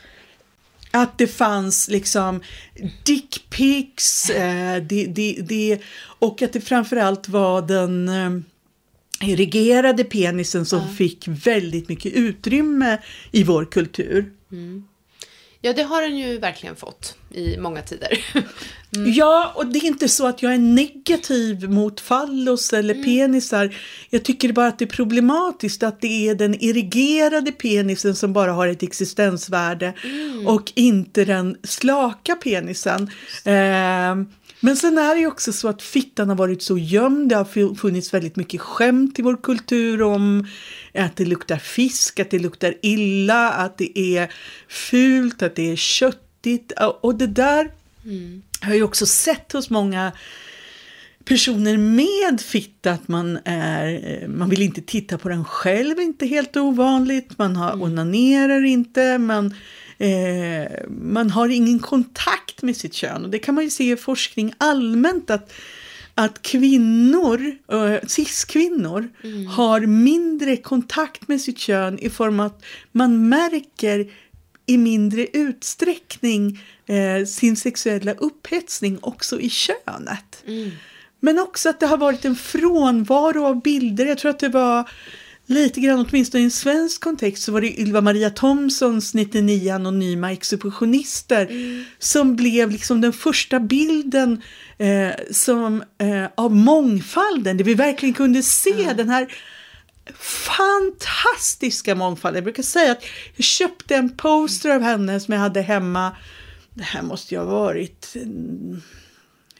att 0.92 1.18
det 1.18 1.28
fanns 1.28 1.88
liksom 1.88 2.42
dickpics 3.04 4.30
eh, 4.30 4.84
det, 4.84 5.06
det, 5.06 5.38
det, 5.42 5.80
och 6.20 6.42
att 6.42 6.54
det 6.54 6.62
framförallt 6.62 7.30
var 7.30 7.62
den 7.62 8.10
eh, 8.10 8.32
erigerade 9.32 10.04
penisen 10.04 10.66
som 10.66 10.96
fick 10.96 11.28
väldigt 11.28 11.90
mycket 11.90 12.14
utrymme 12.14 12.98
i 13.32 13.44
vår 13.44 13.66
kultur. 13.66 14.32
Ja, 15.66 15.74
det 15.74 15.84
har 15.84 16.02
den 16.02 16.18
ju 16.18 16.38
verkligen 16.38 16.76
fått 16.76 17.16
i 17.32 17.58
många 17.58 17.82
tider. 17.82 18.26
Ja, 19.16 19.54
och 19.56 19.66
det 19.66 19.80
är 19.80 19.86
inte 19.86 20.10
så 20.10 20.28
att 20.28 20.44
jag 20.44 20.54
är 20.54 20.58
negativ 20.58 21.70
mot 21.70 22.00
fallos 22.00 22.74
eller 22.74 23.04
penisar. 23.04 23.76
Jag 24.10 24.24
tycker 24.24 24.54
bara 24.54 24.68
att 24.68 24.80
det 24.80 24.86
är 24.86 24.90
problematiskt 24.90 25.84
att 25.84 26.02
det 26.02 26.30
är 26.30 26.36
den 26.36 26.64
erigerade 26.64 27.52
penisen 27.52 28.16
som 28.16 28.34
bara 28.34 28.52
har 28.52 28.68
ett 28.68 28.84
existensvärde 28.84 29.94
och 30.46 30.72
inte 30.76 31.26
den 31.26 31.58
slaka 31.64 32.36
penisen. 32.36 33.10
Eh, 33.44 34.16
men 34.66 34.76
sen 34.76 34.98
är 34.98 35.16
det 35.16 35.22
ju 35.22 35.28
också 35.28 35.54
så 35.54 35.68
att 35.68 35.82
fittan 35.82 36.30
har 36.30 36.36
varit 36.36 36.62
så 36.62 36.78
gömd. 36.78 37.30
Det 37.30 37.36
har 37.36 37.46
fu- 37.46 37.76
funnits 37.76 38.14
väldigt 38.14 38.36
mycket 38.36 38.62
skämt 38.62 39.20
i 39.20 39.22
vår 39.22 39.38
kultur 39.44 40.02
om 40.02 40.48
att 40.94 41.16
det 41.16 41.26
luktar 41.26 41.58
fisk, 41.58 42.20
att 42.20 42.30
det 42.30 42.40
luktar 42.40 42.74
illa, 42.82 43.50
att 43.52 43.78
det 43.78 44.00
är 44.00 44.34
fult, 44.68 45.42
att 45.42 45.56
det 45.56 45.72
är 45.72 45.76
köttigt. 45.76 46.72
Och 47.02 47.16
det 47.16 47.28
där 47.28 47.72
jag 48.62 48.68
har 48.68 48.76
ju 48.76 48.84
också 48.84 49.06
sett 49.06 49.52
hos 49.52 49.70
många 49.70 50.12
personer 51.26 51.78
med 51.78 52.42
fitta 52.42 52.92
att 52.92 53.08
man 53.08 53.40
är, 53.46 53.94
eh, 54.04 54.28
man 54.28 54.50
vill 54.50 54.62
inte 54.62 54.82
titta 54.82 55.18
på 55.18 55.30
den 55.30 55.46
själv, 55.46 56.00
inte 56.00 56.26
helt 56.26 56.58
ovanligt, 56.58 57.38
man 57.38 57.56
har, 57.56 57.84
onanerar 57.84 58.64
inte, 58.66 59.18
man, 59.18 59.54
eh, 59.98 60.72
man 60.88 61.30
har 61.30 61.50
ingen 61.50 61.80
kontakt 61.80 62.62
med 62.62 62.78
sitt 62.78 62.94
kön. 62.94 63.24
Och 63.24 63.30
det 63.30 63.40
kan 63.40 63.56
man 63.56 63.64
ju 63.64 63.70
se 63.70 63.92
i 63.92 63.96
forskning 63.96 64.54
allmänt 64.58 65.30
att 65.30 65.54
att 66.18 66.42
kvinnor, 66.42 67.56
eh, 67.72 68.08
cis-kvinnor, 68.08 69.10
har 69.50 69.80
mindre 69.80 70.58
kontakt 70.58 71.28
med 71.28 71.42
sitt 71.42 71.58
kön 71.58 72.00
i 72.00 72.10
form 72.10 72.40
av 72.40 72.46
att 72.46 72.64
man 72.92 73.30
märker 73.30 74.12
i 74.66 74.78
mindre 74.78 75.28
utsträckning 75.34 76.60
eh, 76.86 77.26
sin 77.26 77.56
sexuella 77.56 78.14
upphetsning 78.14 79.00
också 79.02 79.40
i 79.40 79.50
könet. 79.50 80.44
Men 81.20 81.40
också 81.40 81.70
att 81.70 81.80
det 81.80 81.88
har 81.88 81.98
varit 81.98 82.26
en 82.26 82.36
frånvaro 82.36 83.46
av 83.46 83.62
bilder. 83.62 84.06
Jag 84.06 84.18
tror 84.18 84.30
att 84.30 84.40
det 84.40 84.50
var 84.50 84.90
lite 85.48 85.80
grann, 85.82 86.06
åtminstone 86.10 86.42
i 86.42 86.46
en 86.46 86.52
svensk 86.52 87.02
kontext, 87.02 87.44
så 87.44 87.52
var 87.52 87.62
det 87.62 87.80
Ylva 87.80 88.02
Maria 88.02 88.30
Thomsons 88.30 89.14
99 89.14 89.72
anonyma 89.74 90.32
exhibitionister 90.32 91.50
som 92.00 92.36
blev 92.36 92.72
liksom 92.72 93.02
den 93.02 93.14
första 93.14 93.60
bilden 93.60 94.42
eh, 94.78 95.10
som, 95.32 95.84
eh, 95.98 96.26
av 96.36 96.56
mångfalden, 96.56 97.58
där 97.58 97.64
vi 97.66 97.74
verkligen 97.74 98.14
kunde 98.14 98.44
se 98.44 98.94
den 98.98 99.10
här 99.10 99.28
fantastiska 100.20 101.96
mångfalden. 101.96 102.38
Jag 102.38 102.44
brukar 102.44 102.64
säga 102.64 102.92
att 102.92 103.04
jag 103.36 103.46
köpte 103.46 103.96
en 103.96 104.18
poster 104.18 104.70
av 104.70 104.82
henne 104.82 105.20
som 105.20 105.34
jag 105.34 105.42
hade 105.42 105.62
hemma. 105.62 106.12
Det 106.74 106.84
här 106.84 107.02
måste 107.02 107.34
ju 107.36 107.40
ha 107.40 107.46
varit 107.46 108.16
mm, 108.16 108.82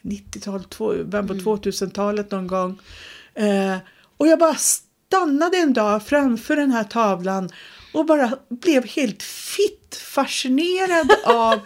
90-talet, 0.02 0.70
två- 0.70 1.04
början 1.04 1.28
på 1.28 1.34
2000-talet 1.34 2.32
någon 2.32 2.48
gång. 2.48 2.80
Eh, 3.34 3.78
och 4.18 4.28
jag 4.28 4.40
bara 4.40 4.56
stannade 5.16 5.58
en 5.58 5.74
dag 5.74 6.08
framför 6.08 6.56
den 6.56 6.72
här 6.72 6.84
tavlan 6.84 7.50
och 7.94 8.06
bara 8.06 8.32
blev 8.50 8.86
helt 8.86 9.24
fitt 9.24 9.96
fascinerad 9.96 11.12
av 11.26 11.60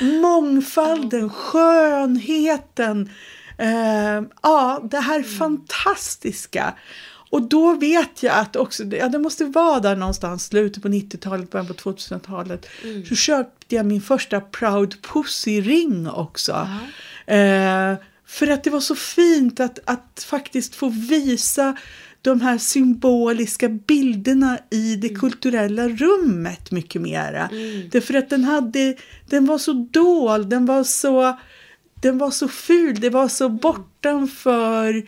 mångfalden, 0.00 1.30
skönheten, 1.30 3.10
eh, 3.58 4.22
ja, 4.42 4.88
det 4.90 5.00
här 5.00 5.22
fantastiska. 5.22 6.74
Och 7.30 7.42
då 7.42 7.72
vet 7.72 8.22
jag 8.22 8.38
att 8.38 8.56
också, 8.56 8.84
ja, 8.84 9.08
det 9.08 9.18
måste 9.18 9.44
vara 9.44 9.80
där 9.80 9.96
någonstans, 9.96 10.46
slutet 10.46 10.82
på 10.82 10.88
90-talet, 10.88 11.50
början 11.50 11.66
på 11.66 11.74
2000-talet, 11.74 12.66
så 13.08 13.14
köpte 13.14 13.74
jag 13.74 13.86
min 13.86 14.00
första 14.00 14.40
Proud 14.40 15.02
Pussy-ring 15.02 16.10
också. 16.10 16.68
Eh, 17.26 17.94
för 18.26 18.48
att 18.48 18.64
det 18.64 18.70
var 18.70 18.80
så 18.80 18.94
fint 18.94 19.60
att, 19.60 19.78
att 19.84 20.26
faktiskt 20.28 20.74
få 20.74 20.88
visa 20.88 21.76
de 22.22 22.40
här 22.40 22.58
symboliska 22.58 23.68
bilderna 23.68 24.58
i 24.70 24.96
det 24.96 25.08
kulturella 25.08 25.88
rummet 25.88 26.70
mycket 26.70 27.02
mera. 27.02 27.48
Därför 27.90 28.14
att 28.14 28.30
den 28.30 28.44
hade, 28.44 28.96
den 29.28 29.46
var 29.46 29.58
så 29.58 29.72
dold, 29.72 30.48
den 30.48 30.66
var 30.66 30.84
så, 30.84 31.38
den 32.02 32.18
var 32.18 32.30
så 32.30 32.48
ful, 32.48 33.00
det 33.00 33.10
var 33.10 33.28
så 33.28 33.48
bortanför 33.48 35.06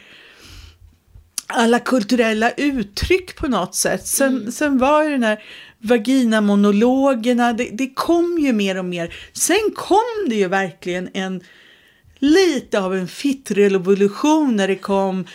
alla 1.46 1.78
kulturella 1.78 2.50
uttryck 2.50 3.36
på 3.36 3.48
något 3.48 3.74
sätt. 3.74 4.06
Sen, 4.06 4.52
sen 4.52 4.78
var 4.78 5.02
ju 5.02 5.10
den 5.10 5.22
här 5.22 5.42
vaginamonologerna, 5.78 7.52
det, 7.52 7.68
det 7.72 7.94
kom 7.94 8.38
ju 8.40 8.52
mer 8.52 8.78
och 8.78 8.84
mer. 8.84 9.14
Sen 9.32 9.70
kom 9.74 10.28
det 10.28 10.34
ju 10.34 10.48
verkligen 10.48 11.08
en 11.14 11.40
lite 12.18 12.80
av 12.80 12.94
en 12.94 13.08
fittrevolution 13.08 14.56
när 14.56 14.68
det 14.68 14.76
kom 14.76 15.26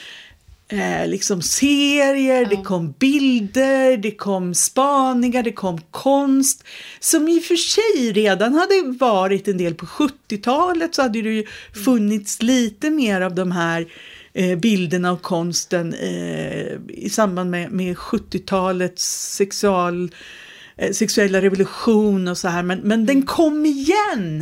eh, 0.68 1.08
liksom 1.08 1.42
serier, 1.42 2.46
det 2.46 2.64
kom 2.64 2.92
bilder, 2.92 3.98
det 3.98 4.12
kom 4.12 4.54
spaningar, 4.54 5.44
det 5.44 5.52
kom 5.52 5.82
konst. 5.92 6.64
Som 7.00 7.28
i 7.28 7.40
och 7.40 7.44
för 7.44 7.56
sig 7.56 8.12
redan 8.12 8.54
hade 8.54 8.98
varit 9.00 9.48
en 9.48 9.58
del 9.58 9.76
på 9.76 9.86
70-talet 9.86 10.96
så 10.96 11.02
hade 11.02 11.22
det 11.22 11.30
ju 11.30 11.46
funnits 11.86 12.42
lite 12.42 12.90
mer 12.90 13.22
av 13.22 13.36
de 13.36 13.52
här 13.52 13.86
eh, 14.34 14.58
bilderna 14.58 15.12
och 15.12 15.22
konsten 15.22 15.94
eh, 15.94 16.74
i 16.88 17.10
samband 17.12 17.52
med, 17.52 17.72
med 17.72 17.96
70-talets 17.96 19.36
sexual, 19.36 20.12
eh, 20.78 20.92
sexuella 20.92 21.42
revolution 21.42 22.28
och 22.28 22.38
så 22.38 22.48
här. 22.48 22.64
Men, 22.64 22.80
men 22.80 23.06
den 23.06 23.24
kom 23.24 23.66
igen! 23.66 24.42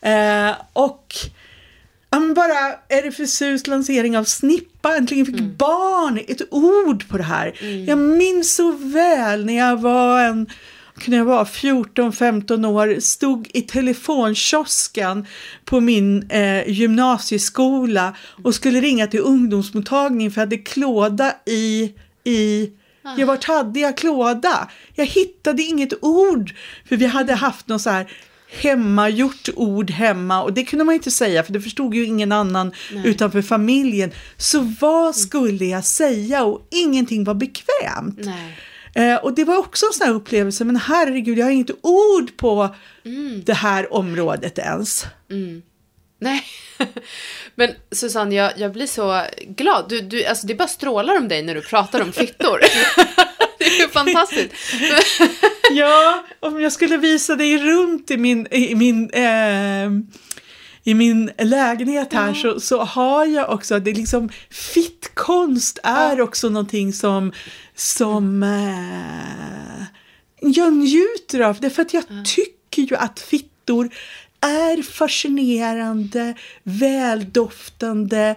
Eh, 0.00 0.54
och 0.72 1.14
ja, 2.10 2.20
men 2.20 2.34
bara 2.34 2.72
RFSUs 2.88 3.66
lansering 3.66 4.18
av 4.18 4.24
Snippa, 4.24 4.96
äntligen 4.96 5.26
fick 5.26 5.40
barn. 5.40 6.20
Ett 6.28 6.42
ord 6.50 7.08
på 7.08 7.16
det 7.16 7.24
här. 7.24 7.62
Jag 7.88 7.98
minns 7.98 8.54
så 8.54 8.72
väl 8.72 9.46
när 9.46 9.56
jag 9.56 9.80
var 9.80 10.20
en 10.20 10.46
kunde 10.98 11.16
jag 11.16 11.24
vara 11.24 11.44
14-15 11.44 12.66
år, 12.66 13.00
stod 13.00 13.50
i 13.54 13.62
telefonkiosken 13.62 15.26
på 15.64 15.80
min 15.80 16.30
eh, 16.30 16.68
gymnasieskola 16.68 18.16
och 18.44 18.54
skulle 18.54 18.80
ringa 18.80 19.06
till 19.06 19.20
ungdomsmottagningen 19.20 20.32
för 20.32 20.40
jag 20.40 20.46
hade 20.46 20.58
klåda 20.58 21.32
i, 21.46 21.94
i 22.24 22.70
Ja, 23.18 23.26
vart 23.26 23.44
hade 23.44 23.80
jag 23.80 23.96
klåda? 23.96 24.68
Jag 24.94 25.06
hittade 25.06 25.62
inget 25.62 25.92
ord, 26.04 26.54
för 26.88 26.96
vi 26.96 27.06
hade 27.06 27.34
haft 27.34 27.68
något 27.68 27.82
så 27.82 27.90
här 27.90 28.06
hemmagjort 28.48 29.48
ord 29.56 29.90
hemma 29.90 30.42
och 30.42 30.52
det 30.52 30.64
kunde 30.64 30.84
man 30.84 30.94
inte 30.94 31.10
säga 31.10 31.42
för 31.42 31.52
det 31.52 31.60
förstod 31.60 31.94
ju 31.94 32.04
ingen 32.04 32.32
annan 32.32 32.72
utanför 33.04 33.42
familjen. 33.42 34.12
Så 34.36 34.74
vad 34.80 35.16
skulle 35.16 35.64
jag 35.64 35.84
säga 35.84 36.44
och 36.44 36.68
ingenting 36.70 37.24
var 37.24 37.34
bekvämt. 37.34 38.18
Nej. 38.18 38.56
Eh, 38.94 39.16
och 39.16 39.34
det 39.34 39.44
var 39.44 39.56
också 39.56 39.86
en 39.86 39.92
sån 39.92 40.06
här 40.06 40.14
upplevelse, 40.14 40.64
men 40.64 40.76
herregud, 40.76 41.38
jag 41.38 41.46
har 41.46 41.50
inget 41.50 41.70
ord 41.82 42.36
på 42.36 42.74
det 43.44 43.54
här 43.54 43.92
området 43.92 44.58
ens. 44.58 45.06
Nej. 46.18 46.44
Men 47.54 47.70
Susanne, 47.90 48.34
jag, 48.34 48.52
jag 48.56 48.72
blir 48.72 48.86
så 48.86 49.22
glad. 49.46 49.88
Du, 49.88 50.00
du, 50.00 50.24
alltså, 50.24 50.46
det 50.46 50.54
bara 50.54 50.68
strålar 50.68 51.16
om 51.18 51.28
dig 51.28 51.42
när 51.42 51.54
du 51.54 51.62
pratar 51.62 52.02
om 52.02 52.12
fittor. 52.12 52.60
det 53.78 53.82
är 53.82 53.88
fantastiskt. 53.88 54.52
Ja, 55.70 56.24
om 56.40 56.60
jag 56.60 56.72
skulle 56.72 56.96
visa 56.96 57.36
dig 57.36 57.58
runt 57.58 58.10
i 58.10 58.16
min, 58.16 58.46
i 58.50 58.74
min, 58.74 59.10
eh, 59.10 59.90
i 60.84 60.94
min 60.94 61.30
lägenhet 61.38 62.12
här 62.12 62.34
så, 62.34 62.60
så 62.60 62.82
har 62.82 63.24
jag 63.24 63.50
också, 63.50 63.78
det 63.78 63.90
är 63.90 63.94
liksom 63.94 64.28
fittkonst 64.50 65.78
är 65.82 66.20
också 66.20 66.48
någonting 66.48 66.92
som, 66.92 67.32
som 67.74 68.42
eh, 68.42 69.84
jag 70.40 70.72
njuter 70.72 71.40
av. 71.40 71.60
Därför 71.60 71.82
att 71.82 71.94
jag 71.94 72.04
tycker 72.24 72.82
ju 72.82 72.96
att 72.96 73.20
fittor 73.20 73.90
är 74.40 74.82
fascinerande, 74.82 76.34
väldoftande, 76.62 78.36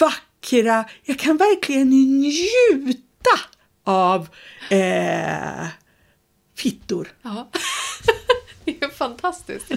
vackra. 0.00 0.84
Jag 1.04 1.18
kan 1.18 1.36
verkligen 1.36 1.88
njuta 2.20 3.40
av 3.84 4.28
eh, 4.70 5.66
fittor. 6.56 7.12
Ja. 7.22 7.50
Det 8.64 8.82
är 8.82 8.88
fantastiskt. 8.88 9.72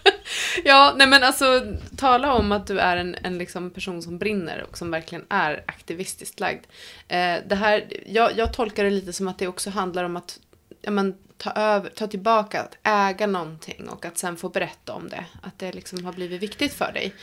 ja, 0.64 0.94
nej 0.96 1.06
men 1.06 1.22
alltså 1.22 1.62
tala 1.96 2.34
om 2.34 2.52
att 2.52 2.66
du 2.66 2.78
är 2.78 2.96
en, 2.96 3.16
en 3.22 3.38
liksom 3.38 3.70
person 3.70 4.02
som 4.02 4.18
brinner 4.18 4.62
och 4.62 4.78
som 4.78 4.90
verkligen 4.90 5.24
är 5.28 5.64
aktivistiskt 5.66 6.40
lagd. 6.40 6.64
Eh, 7.08 7.36
det 7.46 7.54
här, 7.54 7.92
jag, 8.06 8.36
jag 8.36 8.52
tolkar 8.52 8.84
det 8.84 8.90
lite 8.90 9.12
som 9.12 9.28
att 9.28 9.38
det 9.38 9.48
också 9.48 9.70
handlar 9.70 10.04
om 10.04 10.16
att 10.16 10.40
ja, 10.82 10.90
men, 10.90 11.14
ta, 11.36 11.50
över, 11.50 11.90
ta 11.90 12.06
tillbaka, 12.06 12.60
att 12.60 12.78
äga 12.82 13.26
någonting 13.26 13.88
och 13.88 14.04
att 14.04 14.18
sen 14.18 14.36
få 14.36 14.48
berätta 14.48 14.92
om 14.92 15.08
det. 15.08 15.24
Att 15.42 15.58
det 15.58 15.72
liksom 15.72 16.04
har 16.04 16.12
blivit 16.12 16.42
viktigt 16.42 16.74
för 16.74 16.92
dig. 16.92 17.14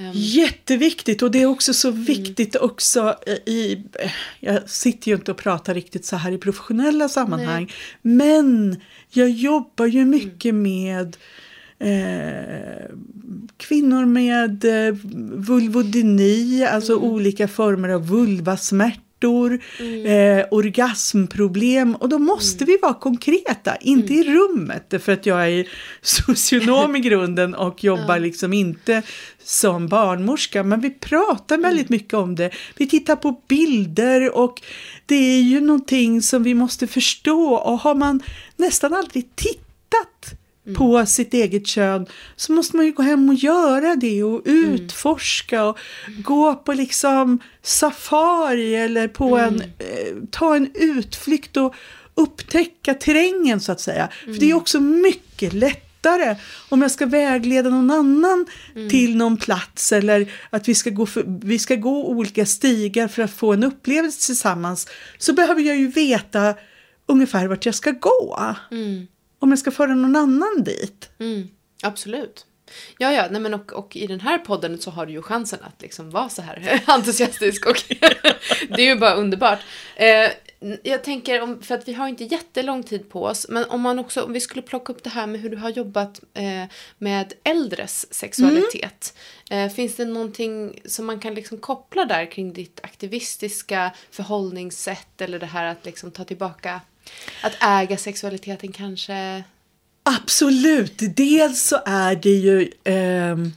Ehm, 0.00 0.12
Jätteviktigt 0.14 1.22
och 1.22 1.30
det 1.30 1.42
är 1.42 1.46
också 1.46 1.74
så 1.74 1.90
viktigt 1.90 2.56
också 2.56 3.16
i, 3.46 3.82
jag 4.40 4.70
sitter 4.70 5.08
ju 5.08 5.14
inte 5.14 5.30
och 5.30 5.36
pratar 5.36 5.74
riktigt 5.74 6.04
så 6.04 6.16
här 6.16 6.32
i 6.32 6.38
professionella 6.38 7.08
sammanhang, 7.08 7.72
men 8.02 8.80
jag 9.10 9.30
jobbar 9.30 9.86
ju 9.86 10.04
mycket 10.04 10.54
med 10.54 11.16
eh, 11.78 12.90
kvinnor 13.56 14.04
med 14.04 14.64
eh, 14.64 14.94
vulvodyni, 15.34 16.64
alltså 16.64 16.96
olika 16.96 17.48
former 17.48 17.88
av 17.88 18.06
vulvasmärtor, 19.20 19.60
eh, 20.06 20.46
orgasmproblem. 20.50 21.94
Och 21.94 22.08
då 22.08 22.18
måste 22.18 22.64
vi 22.64 22.78
vara 22.82 22.94
konkreta, 22.94 23.76
inte 23.76 24.14
i 24.14 24.24
rummet, 24.24 24.94
för 25.02 25.12
att 25.12 25.26
jag 25.26 25.48
är 25.48 25.68
socionom 26.02 26.96
i 26.96 27.00
grunden 27.00 27.54
och 27.54 27.84
jobbar 27.84 28.18
liksom 28.18 28.52
inte 28.52 29.02
som 29.42 29.88
barnmorska, 29.88 30.62
men 30.62 30.80
vi 30.80 30.90
pratar 30.90 31.58
väldigt 31.58 31.88
mycket 31.88 32.14
om 32.14 32.34
det. 32.34 32.50
Vi 32.76 32.86
tittar 32.86 33.16
på 33.16 33.42
bilder 33.48 34.36
och 34.36 34.62
det 35.06 35.14
är 35.14 35.42
ju 35.42 35.60
någonting 35.60 36.22
som 36.22 36.42
vi 36.42 36.54
måste 36.54 36.86
förstå. 36.86 37.54
Och 37.54 37.78
har 37.78 37.94
man 37.94 38.22
nästan 38.56 38.94
aldrig 38.94 39.36
tittat 39.36 40.39
på 40.74 41.06
sitt 41.06 41.34
eget 41.34 41.66
kön 41.66 42.06
så 42.36 42.52
måste 42.52 42.76
man 42.76 42.86
ju 42.86 42.92
gå 42.92 43.02
hem 43.02 43.28
och 43.28 43.34
göra 43.34 43.96
det 43.96 44.22
och 44.22 44.42
utforska 44.44 45.64
och 45.64 45.78
gå 46.24 46.54
på 46.54 46.72
liksom 46.72 47.38
safari 47.62 48.74
eller 48.74 49.08
på 49.08 49.38
en, 49.38 49.60
eh, 49.60 50.16
ta 50.30 50.56
en 50.56 50.70
utflykt 50.74 51.56
och 51.56 51.74
upptäcka 52.14 52.94
terrängen 52.94 53.60
så 53.60 53.72
att 53.72 53.80
säga. 53.80 54.08
För 54.24 54.40
det 54.40 54.50
är 54.50 54.54
också 54.54 54.80
mycket 54.80 55.52
lättare 55.52 56.36
om 56.68 56.82
jag 56.82 56.90
ska 56.90 57.06
vägleda 57.06 57.70
någon 57.70 57.90
annan 57.90 58.46
till 58.90 59.16
någon 59.16 59.36
plats 59.36 59.92
eller 59.92 60.32
att 60.50 60.68
vi 60.68 60.74
ska, 60.74 60.90
gå 60.90 61.06
för, 61.06 61.24
vi 61.42 61.58
ska 61.58 61.76
gå 61.76 62.08
olika 62.08 62.46
stigar 62.46 63.08
för 63.08 63.22
att 63.22 63.30
få 63.30 63.52
en 63.52 63.64
upplevelse 63.64 64.26
tillsammans 64.26 64.88
så 65.18 65.32
behöver 65.32 65.62
jag 65.62 65.76
ju 65.76 65.88
veta 65.88 66.54
ungefär 67.06 67.46
vart 67.46 67.66
jag 67.66 67.74
ska 67.74 67.90
gå 67.90 68.56
om 69.40 69.50
jag 69.50 69.58
ska 69.58 69.70
föra 69.70 69.94
någon 69.94 70.16
annan 70.16 70.62
dit. 70.64 71.10
Mm, 71.18 71.48
absolut. 71.82 72.46
Ja, 72.98 73.12
ja, 73.12 73.26
nej 73.30 73.40
men 73.40 73.54
och, 73.54 73.72
och 73.72 73.96
i 73.96 74.06
den 74.06 74.20
här 74.20 74.38
podden 74.38 74.78
så 74.78 74.90
har 74.90 75.06
du 75.06 75.12
ju 75.12 75.22
chansen 75.22 75.58
att 75.62 75.82
liksom 75.82 76.10
vara 76.10 76.28
så 76.28 76.42
här 76.42 76.82
entusiastisk 76.86 77.66
och 77.66 77.82
det 78.68 78.82
är 78.82 78.94
ju 78.94 78.96
bara 78.96 79.14
underbart. 79.14 79.58
Eh, 79.96 80.30
jag 80.82 81.04
tänker, 81.04 81.40
om, 81.40 81.62
för 81.62 81.74
att 81.74 81.88
vi 81.88 81.92
har 81.92 82.08
inte 82.08 82.24
jättelång 82.24 82.82
tid 82.82 83.08
på 83.10 83.24
oss, 83.24 83.46
men 83.48 83.64
om 83.64 83.80
man 83.80 83.98
också, 83.98 84.22
om 84.22 84.32
vi 84.32 84.40
skulle 84.40 84.62
plocka 84.62 84.92
upp 84.92 85.02
det 85.02 85.10
här 85.10 85.26
med 85.26 85.40
hur 85.40 85.50
du 85.50 85.56
har 85.56 85.70
jobbat 85.70 86.20
eh, 86.34 86.64
med 86.98 87.32
äldres 87.44 88.14
sexualitet. 88.14 89.18
Eh, 89.50 89.68
finns 89.68 89.96
det 89.96 90.04
någonting 90.04 90.80
som 90.84 91.06
man 91.06 91.20
kan 91.20 91.34
liksom 91.34 91.58
koppla 91.58 92.04
där 92.04 92.30
kring 92.30 92.52
ditt 92.52 92.80
aktivistiska 92.82 93.90
förhållningssätt 94.10 95.20
eller 95.20 95.38
det 95.38 95.46
här 95.46 95.64
att 95.64 95.84
liksom 95.84 96.10
ta 96.10 96.24
tillbaka, 96.24 96.80
att 97.42 97.56
äga 97.60 97.96
sexualiteten 97.96 98.72
kanske? 98.72 99.44
Absolut, 100.02 101.16
dels 101.16 101.62
så 101.62 101.78
är 101.86 102.16
det 102.16 102.30
ju 102.30 102.72
ehm, 102.84 103.52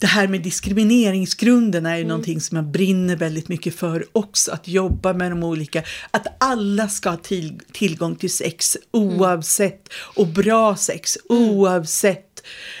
det 0.00 0.06
här 0.06 0.28
med 0.28 0.42
diskrimineringsgrunderna 0.42 1.90
är 1.90 1.96
ju 1.98 2.04
någonting 2.04 2.40
som 2.40 2.56
jag 2.56 2.64
brinner 2.64 3.16
väldigt 3.16 3.48
mycket 3.48 3.74
för 3.74 4.06
också, 4.12 4.52
att 4.52 4.68
jobba 4.68 5.12
med 5.12 5.32
de 5.32 5.44
olika, 5.44 5.82
att 6.10 6.26
alla 6.38 6.88
ska 6.88 7.10
ha 7.10 7.16
till, 7.16 7.60
tillgång 7.72 8.16
till 8.16 8.30
sex 8.30 8.76
oavsett, 8.90 9.88
och 9.92 10.26
bra 10.26 10.76
sex 10.76 11.18
oavsett 11.28 12.29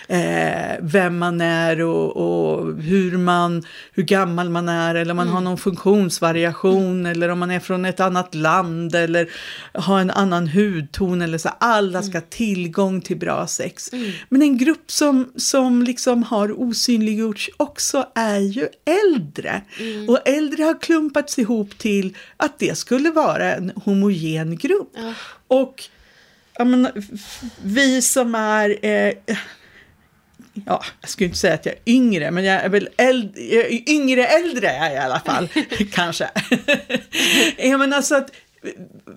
eh, 0.08 0.76
vem 0.80 1.18
man 1.18 1.40
är 1.40 1.80
och, 1.80 2.16
och, 2.16 2.82
hur, 2.82 3.18
man, 3.18 3.62
hur 3.92 4.02
gammal 4.02 4.50
man 4.50 4.68
är 4.68 4.94
eller 4.94 5.10
om 5.10 5.16
man 5.16 5.28
har 5.28 5.40
någon 5.40 5.58
funktionsvariation 5.58 7.06
eller 7.06 7.28
om 7.28 7.38
man 7.38 7.50
är 7.50 7.60
från 7.60 7.84
ett 7.84 8.00
annat 8.00 8.34
land 8.34 8.94
eller 8.94 9.28
har 9.74 10.00
en 10.00 10.10
annan 10.10 10.48
hudton 10.48 11.22
eller 11.22 11.38
så. 11.38 11.48
Alla 11.58 12.02
ska 12.02 12.12
ha 12.12 12.26
tillgång 12.30 13.00
till 13.00 13.16
bra 13.16 13.46
sex. 13.46 13.90
Men 14.28 14.42
en 14.42 14.58
grupp 14.58 14.90
som, 14.90 15.32
som 15.36 15.82
liksom 15.82 16.22
har 16.22 16.60
osynliggjorts 16.60 17.50
också 17.56 18.06
är 18.14 18.38
ju 18.38 18.68
äldre. 18.84 19.62
Och 20.08 20.28
äldre 20.28 20.62
har 20.62 20.80
klumpats 20.80 21.38
ihop 21.38 21.78
till 21.78 22.16
att 22.36 22.58
det 22.58 22.78
skulle 22.78 23.10
vara 23.10 23.54
en 23.54 23.72
homogen 23.84 24.56
grupp. 24.56 24.92
Och 25.48 25.74
jag 25.74 25.99
menar, 26.58 26.92
vi 27.62 28.02
som 28.02 28.34
är, 28.34 28.78
eh, 28.82 29.14
ja, 30.66 30.84
jag 31.00 31.10
skulle 31.10 31.26
inte 31.26 31.38
säga 31.38 31.54
att 31.54 31.66
jag 31.66 31.74
är 31.74 31.92
yngre, 31.92 32.30
men 32.30 32.44
jag 32.44 32.64
är 32.64 32.68
väl 32.68 32.88
äldre, 32.96 33.70
yngre 33.70 34.26
äldre 34.26 34.68
är 34.68 34.84
jag 34.84 34.94
i 34.94 34.98
alla 34.98 35.20
fall, 35.20 35.48
kanske. 35.92 36.30
jag 37.58 37.78
menar 37.78 38.02
så 38.02 38.16
att 38.16 38.30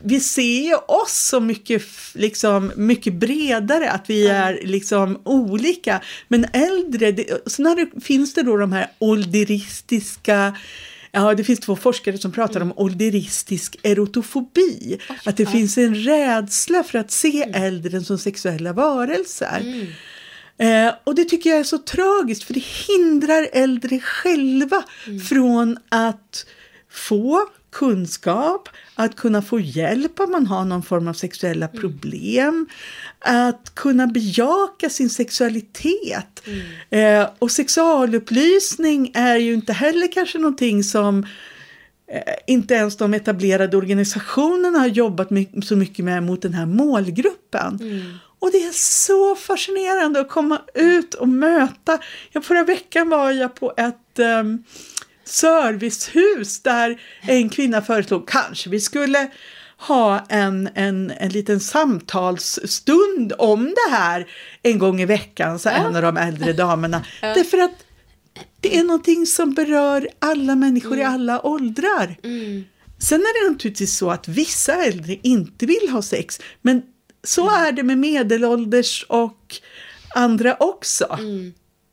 vi 0.04 0.19
ser 0.19 0.63
ju 0.63 0.76
oss 0.76 1.28
så 1.30 1.39
mycket, 1.39 1.84
liksom, 2.13 2.72
mycket 2.76 3.13
bredare, 3.13 3.91
att 3.91 4.10
vi 4.10 4.28
är 4.28 4.60
liksom 4.63 5.22
olika. 5.26 6.02
Men 6.28 6.46
äldre, 6.54 7.12
det, 7.12 7.52
sen 7.52 7.76
det, 7.76 8.04
finns 8.04 8.34
det 8.34 8.43
då 8.43 8.58
de 8.58 8.72
här 8.72 8.88
ålderistiska 9.00 10.56
Ja, 11.15 11.34
det 11.34 11.43
finns 11.43 11.60
två 11.60 11.76
forskare 11.76 12.17
som 12.17 12.32
pratar 12.32 12.62
om 12.62 12.73
ålderistisk 12.76 13.76
erotofobi. 13.84 14.97
Att 15.26 15.38
det 15.38 15.45
finns 15.45 15.78
en 15.78 15.95
rädsla 15.95 16.84
för 16.84 16.99
att 16.99 17.12
se 17.12 17.41
äldre 17.54 18.02
som 18.02 18.17
sexuella 18.17 18.73
varelser. 18.73 19.88
Eh, 20.58 20.93
och 21.04 21.15
det 21.15 21.26
tycker 21.26 21.49
jag 21.49 21.60
är 21.60 21.63
så 21.63 21.78
tragiskt 21.78 22.43
för 22.43 22.54
det 22.54 22.63
hindrar 22.88 23.47
äldre 23.54 23.99
själva 23.99 24.84
från 25.30 25.78
att 25.89 26.45
få 26.89 27.49
kunskap, 27.74 28.70
att 28.96 29.16
kunna 29.16 29.42
få 29.42 29.60
hjälp 29.60 30.20
om 30.20 30.32
man 30.32 30.48
har 30.48 30.66
någon 30.66 30.84
form 30.84 31.08
av 31.08 31.14
sexuella 31.14 31.68
problem, 31.68 32.68
att 33.20 33.76
kunna 33.76 34.08
bejaka 34.08 34.90
sin 34.90 35.10
sexualitet. 35.10 36.44
Eh, 36.90 37.28
och 37.40 37.52
sexualupplysning 37.52 39.12
är 39.14 39.36
ju 39.36 39.54
inte 39.54 39.74
heller 39.74 40.12
kanske 40.12 40.38
någonting 40.38 40.84
som 40.84 41.24
eh, 42.08 42.34
inte 42.48 42.74
ens 42.74 42.98
de 42.98 43.14
etablerade 43.14 43.78
organisationerna 43.78 44.80
har 44.80 44.88
jobbat 44.88 45.30
så 45.66 45.76
mycket 45.76 46.06
med 46.06 46.24
mot 46.24 46.42
den 46.42 46.54
här 46.54 46.66
målgruppen. 46.66 47.80
Och 48.44 48.52
det 48.52 48.64
är 48.64 48.72
så 48.74 49.36
fascinerande 49.36 50.20
att 50.20 50.30
komma 50.30 50.62
ut 50.74 51.14
och 51.14 51.28
möta. 51.28 52.00
Ja, 52.32 52.42
förra 52.42 52.64
veckan 52.64 53.10
var 53.10 53.32
jag 53.32 53.56
på 53.56 53.74
ett 53.78 54.20
ehm, 54.20 54.64
servicehus 55.34 56.62
där 56.62 57.02
en 57.22 57.50
kvinna 57.50 57.82
föreslog. 57.82 58.28
Kanske 58.28 58.69
vi 58.69 58.80
skulle 58.80 59.32
ha 59.78 60.26
en, 60.30 60.69
en, 60.76 61.12
en 61.17 61.30
liten 61.30 61.60
samtalsstund 61.60 63.34
om 63.38 63.65
det 63.65 63.96
här 63.96 64.28
en 64.62 64.80
gång 64.80 65.02
i 65.02 65.06
veckan, 65.06 65.60
så 65.60 65.69
en 65.69 65.96
av 65.96 66.02
de 66.02 66.17
äldre 66.17 66.54
damerna. 66.54 67.06
Därför 67.22 67.58
att 67.58 67.86
det 68.60 68.78
är 68.78 68.84
någonting 68.84 69.26
som 69.26 69.54
berör 69.54 70.08
alla 70.19 70.56
människor 70.56 70.98
i 70.98 71.04
alla 71.04 71.46
åldrar. 71.46 72.17
Sen 73.00 73.22
är 73.22 73.43
det 73.43 73.52
naturligtvis 73.52 73.98
så 73.98 74.12
att 74.12 74.28
vissa 74.28 74.86
äldre 74.86 75.17
inte 75.24 75.65
vill 75.65 75.89
ha 75.91 76.02
sex, 76.02 76.39
men 76.62 76.82
så 77.24 77.50
är 77.50 77.72
det 77.72 77.84
med 77.84 77.98
medelålders 77.98 79.06
och 79.10 79.56
andra 80.15 80.56
också. 80.60 81.17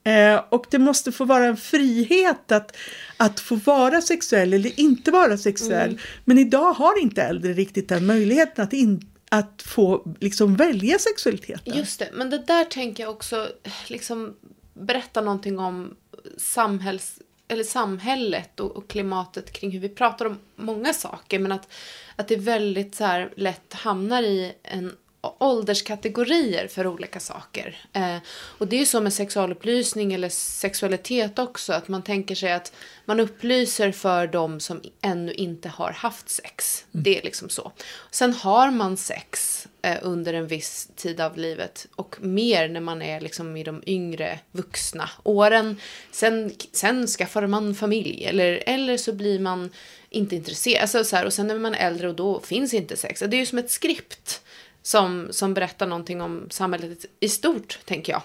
Eh, 0.03 0.41
och 0.49 0.65
det 0.69 0.79
måste 0.79 1.11
få 1.11 1.25
vara 1.25 1.45
en 1.45 1.57
frihet 1.57 2.51
att, 2.51 2.77
att 3.17 3.39
få 3.39 3.55
vara 3.55 4.01
sexuell 4.01 4.53
eller 4.53 4.79
inte 4.79 5.11
vara 5.11 5.37
sexuell. 5.37 5.99
Men 6.25 6.37
idag 6.37 6.73
har 6.73 7.01
inte 7.01 7.21
äldre 7.21 7.53
riktigt 7.53 7.89
den 7.89 8.05
möjligheten 8.05 8.63
att, 8.63 8.73
in, 8.73 9.09
att 9.29 9.61
få 9.65 10.15
liksom 10.19 10.55
välja 10.55 10.99
sexualiteten. 10.99 11.77
Just 11.77 11.99
det, 11.99 12.09
men 12.13 12.29
det 12.29 12.37
där 12.37 12.65
tänker 12.65 13.03
jag 13.03 13.11
också 13.11 13.49
liksom 13.87 14.35
berätta 14.73 15.21
någonting 15.21 15.59
om 15.59 15.95
samhälls, 16.37 17.19
eller 17.47 17.63
samhället 17.63 18.59
och, 18.59 18.71
och 18.71 18.87
klimatet 18.87 19.51
kring 19.51 19.71
hur 19.71 19.79
vi 19.79 19.89
pratar 19.89 20.25
om 20.25 20.39
många 20.55 20.93
saker. 20.93 21.39
Men 21.39 21.51
att, 21.51 21.67
att 22.15 22.27
det 22.27 22.35
väldigt 22.35 22.95
så 22.95 23.03
här 23.03 23.33
lätt 23.35 23.73
hamnar 23.73 24.23
i 24.23 24.53
en 24.63 24.95
ålderskategorier 25.21 26.67
för 26.67 26.87
olika 26.87 27.19
saker. 27.19 27.85
Eh, 27.93 28.17
och 28.31 28.67
det 28.67 28.75
är 28.75 28.79
ju 28.79 28.85
så 28.85 29.01
med 29.01 29.13
sexualupplysning 29.13 30.13
eller 30.13 30.29
sexualitet 30.29 31.39
också, 31.39 31.73
att 31.73 31.87
man 31.87 32.03
tänker 32.03 32.35
sig 32.35 32.51
att 32.51 32.73
man 33.05 33.19
upplyser 33.19 33.91
för 33.91 34.27
de 34.27 34.59
som 34.59 34.81
ännu 35.01 35.33
inte 35.33 35.69
har 35.69 35.91
haft 35.91 36.29
sex. 36.29 36.85
Det 36.91 37.19
är 37.19 37.23
liksom 37.23 37.49
så. 37.49 37.71
Sen 38.11 38.33
har 38.33 38.71
man 38.71 38.97
sex 38.97 39.67
eh, 39.81 39.97
under 40.01 40.33
en 40.33 40.47
viss 40.47 40.89
tid 40.95 41.21
av 41.21 41.37
livet 41.37 41.87
och 41.95 42.15
mer 42.21 42.69
när 42.69 42.81
man 42.81 43.01
är 43.01 43.21
liksom 43.21 43.57
i 43.57 43.63
de 43.63 43.83
yngre 43.85 44.39
vuxna 44.51 45.09
åren. 45.23 45.79
Sen, 46.11 46.51
sen 46.71 47.07
skaffar 47.07 47.47
man 47.47 47.75
familj 47.75 48.25
eller, 48.25 48.63
eller 48.65 48.97
så 48.97 49.13
blir 49.13 49.39
man 49.39 49.69
inte 50.09 50.35
intresserad. 50.35 50.81
Alltså, 50.81 51.03
så 51.03 51.15
här, 51.15 51.25
och 51.25 51.33
sen 51.33 51.51
är 51.51 51.59
man 51.59 51.73
äldre 51.73 52.09
och 52.09 52.15
då 52.15 52.39
finns 52.39 52.73
inte 52.73 52.97
sex. 52.97 53.19
Det 53.19 53.35
är 53.35 53.39
ju 53.39 53.45
som 53.45 53.57
ett 53.57 53.71
skript 53.71 54.41
som, 54.81 55.27
som 55.31 55.53
berättar 55.53 55.87
någonting 55.87 56.21
om 56.21 56.47
samhället 56.49 57.05
i 57.19 57.29
stort, 57.29 57.79
tänker 57.85 58.13
jag. 58.13 58.21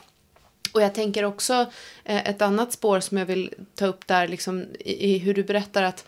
Och 0.73 0.83
jag 0.83 0.95
tänker 0.95 1.25
också 1.25 1.67
eh, 2.05 2.29
ett 2.29 2.43
annat 2.43 2.73
spår 2.73 3.01
som 3.01 3.19
jag 3.19 3.27
vill 3.27 3.55
ta 3.75 3.87
upp 3.87 4.07
där, 4.07 4.29
liksom, 4.29 4.65
i, 4.81 5.15
i 5.15 5.19
hur 5.19 5.35
du 5.35 5.45
berättar 5.45 5.83
att 5.83 6.07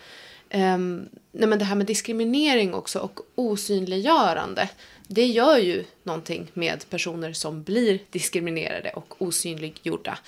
eh, 0.48 0.78
nej 0.78 1.48
men 1.48 1.58
det 1.58 1.64
här 1.64 1.74
med 1.74 1.86
diskriminering 1.86 2.74
också 2.74 2.98
och 2.98 3.20
osynliggörande. 3.34 4.68
Det 5.06 5.26
gör 5.26 5.58
ju 5.58 5.84
någonting 6.02 6.50
med 6.54 6.90
personer 6.90 7.32
som 7.32 7.62
blir 7.62 7.98
diskriminerade 8.10 8.90
och 8.90 9.22
osynliggjorda. 9.22 10.18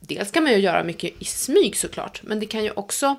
Dels 0.00 0.30
kan 0.30 0.42
man 0.42 0.52
ju 0.52 0.58
göra 0.58 0.84
mycket 0.84 1.22
i 1.22 1.24
smyg 1.24 1.76
såklart, 1.76 2.22
men 2.22 2.40
det 2.40 2.46
kan 2.46 2.64
ju 2.64 2.70
också 2.70 3.16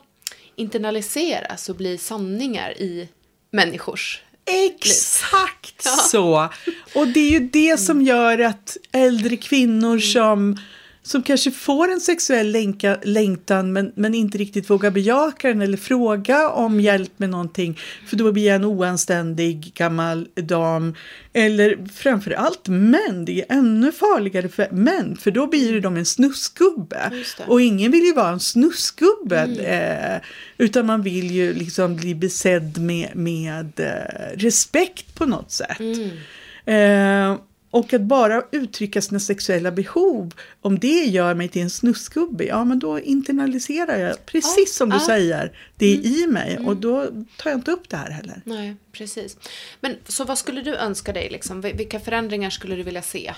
internaliseras 0.55 1.69
och 1.69 1.75
bli 1.75 1.97
sanningar 1.97 2.77
i 2.77 3.09
människors 3.51 4.23
Exakt 4.45 5.81
Ja. 5.85 5.91
så! 5.91 6.49
Och 6.93 7.07
det 7.07 7.19
är 7.19 7.29
ju 7.29 7.39
det 7.39 7.77
som 7.77 8.01
gör 8.01 8.39
att 8.39 8.77
äldre 8.91 9.37
kvinnor 9.37 9.99
som, 9.99 10.59
som 11.05 11.23
kanske 11.23 11.51
får 11.51 11.91
en 11.91 11.99
sexuell 11.99 12.51
länka, 12.51 12.97
längtan 13.03 13.73
men, 13.73 13.91
men 13.95 14.13
inte 14.13 14.37
riktigt 14.37 14.69
vågar 14.69 14.91
bejaka 14.91 15.47
den 15.47 15.61
eller 15.61 15.77
fråga 15.77 16.49
om 16.49 16.79
hjälp 16.79 17.11
med 17.17 17.29
någonting 17.29 17.79
för 18.07 18.15
då 18.15 18.31
blir 18.31 18.47
jag 18.47 18.55
en 18.55 18.65
oanständig 18.65 19.73
gammal 19.75 20.27
dam. 20.35 20.95
Eller 21.33 21.87
framför 21.93 22.31
allt 22.31 22.67
män, 22.67 23.25
det 23.25 23.41
är 23.41 23.45
ännu 23.49 23.91
farligare 23.91 24.49
för 24.49 24.67
män 24.71 25.17
för 25.17 25.31
då 25.31 25.47
blir 25.47 25.81
de 25.81 25.97
en 25.97 26.05
det. 26.05 27.11
Och 27.47 27.61
ingen 27.61 27.91
vill 27.91 28.05
ju 28.05 28.13
vara 28.13 28.29
en 28.29 28.39
snusgubbe 28.39 29.41
eh, 29.59 30.29
utan 30.57 30.85
man 30.85 31.01
vill 31.01 31.31
ju 31.31 31.53
liksom 31.53 31.95
bli 31.95 32.15
besedd 32.15 32.77
med, 32.81 33.09
med 33.15 33.79
eh, 33.79 34.37
respekt 34.37 35.15
på 35.15 35.25
något 35.25 35.51
sätt. 35.51 35.81
Eh, 36.65 37.35
och 37.75 37.93
att 37.93 38.01
bara 38.01 38.43
uttrycka 38.51 39.01
sina 39.01 39.19
sexuella 39.19 39.71
behov, 39.71 40.33
om 40.61 40.79
det 40.79 41.03
gör 41.03 41.33
mig 41.33 41.47
till 41.49 41.61
en 41.61 41.69
snusgubbe, 41.69 42.43
ja 42.45 42.63
men 42.63 42.79
då 42.79 42.99
internaliserar 42.99 43.97
jag, 43.99 44.25
precis 44.25 44.75
som 44.75 44.89
du 44.89 44.99
säger, 44.99 45.51
det 45.77 45.85
i 45.95 46.27
mig 46.27 46.59
och 46.65 46.77
då 46.77 47.07
tar 47.37 47.49
jag 47.49 47.57
inte 47.59 47.71
upp 47.71 47.89
det 47.89 47.97
här 47.97 48.09
heller. 48.09 48.41
Nej, 48.45 48.75
precis. 48.91 49.37
Men 49.81 49.95
så 50.07 50.23
vad 50.25 50.37
skulle 50.37 50.61
du 50.61 50.75
önska 50.75 51.13
dig 51.13 51.29
liksom? 51.31 51.61
Vil- 51.63 51.77
Vilka 51.77 51.99
förändringar 51.99 52.49
skulle 52.49 52.75
du 52.75 52.83
vilja 52.83 53.01
se? 53.01 53.33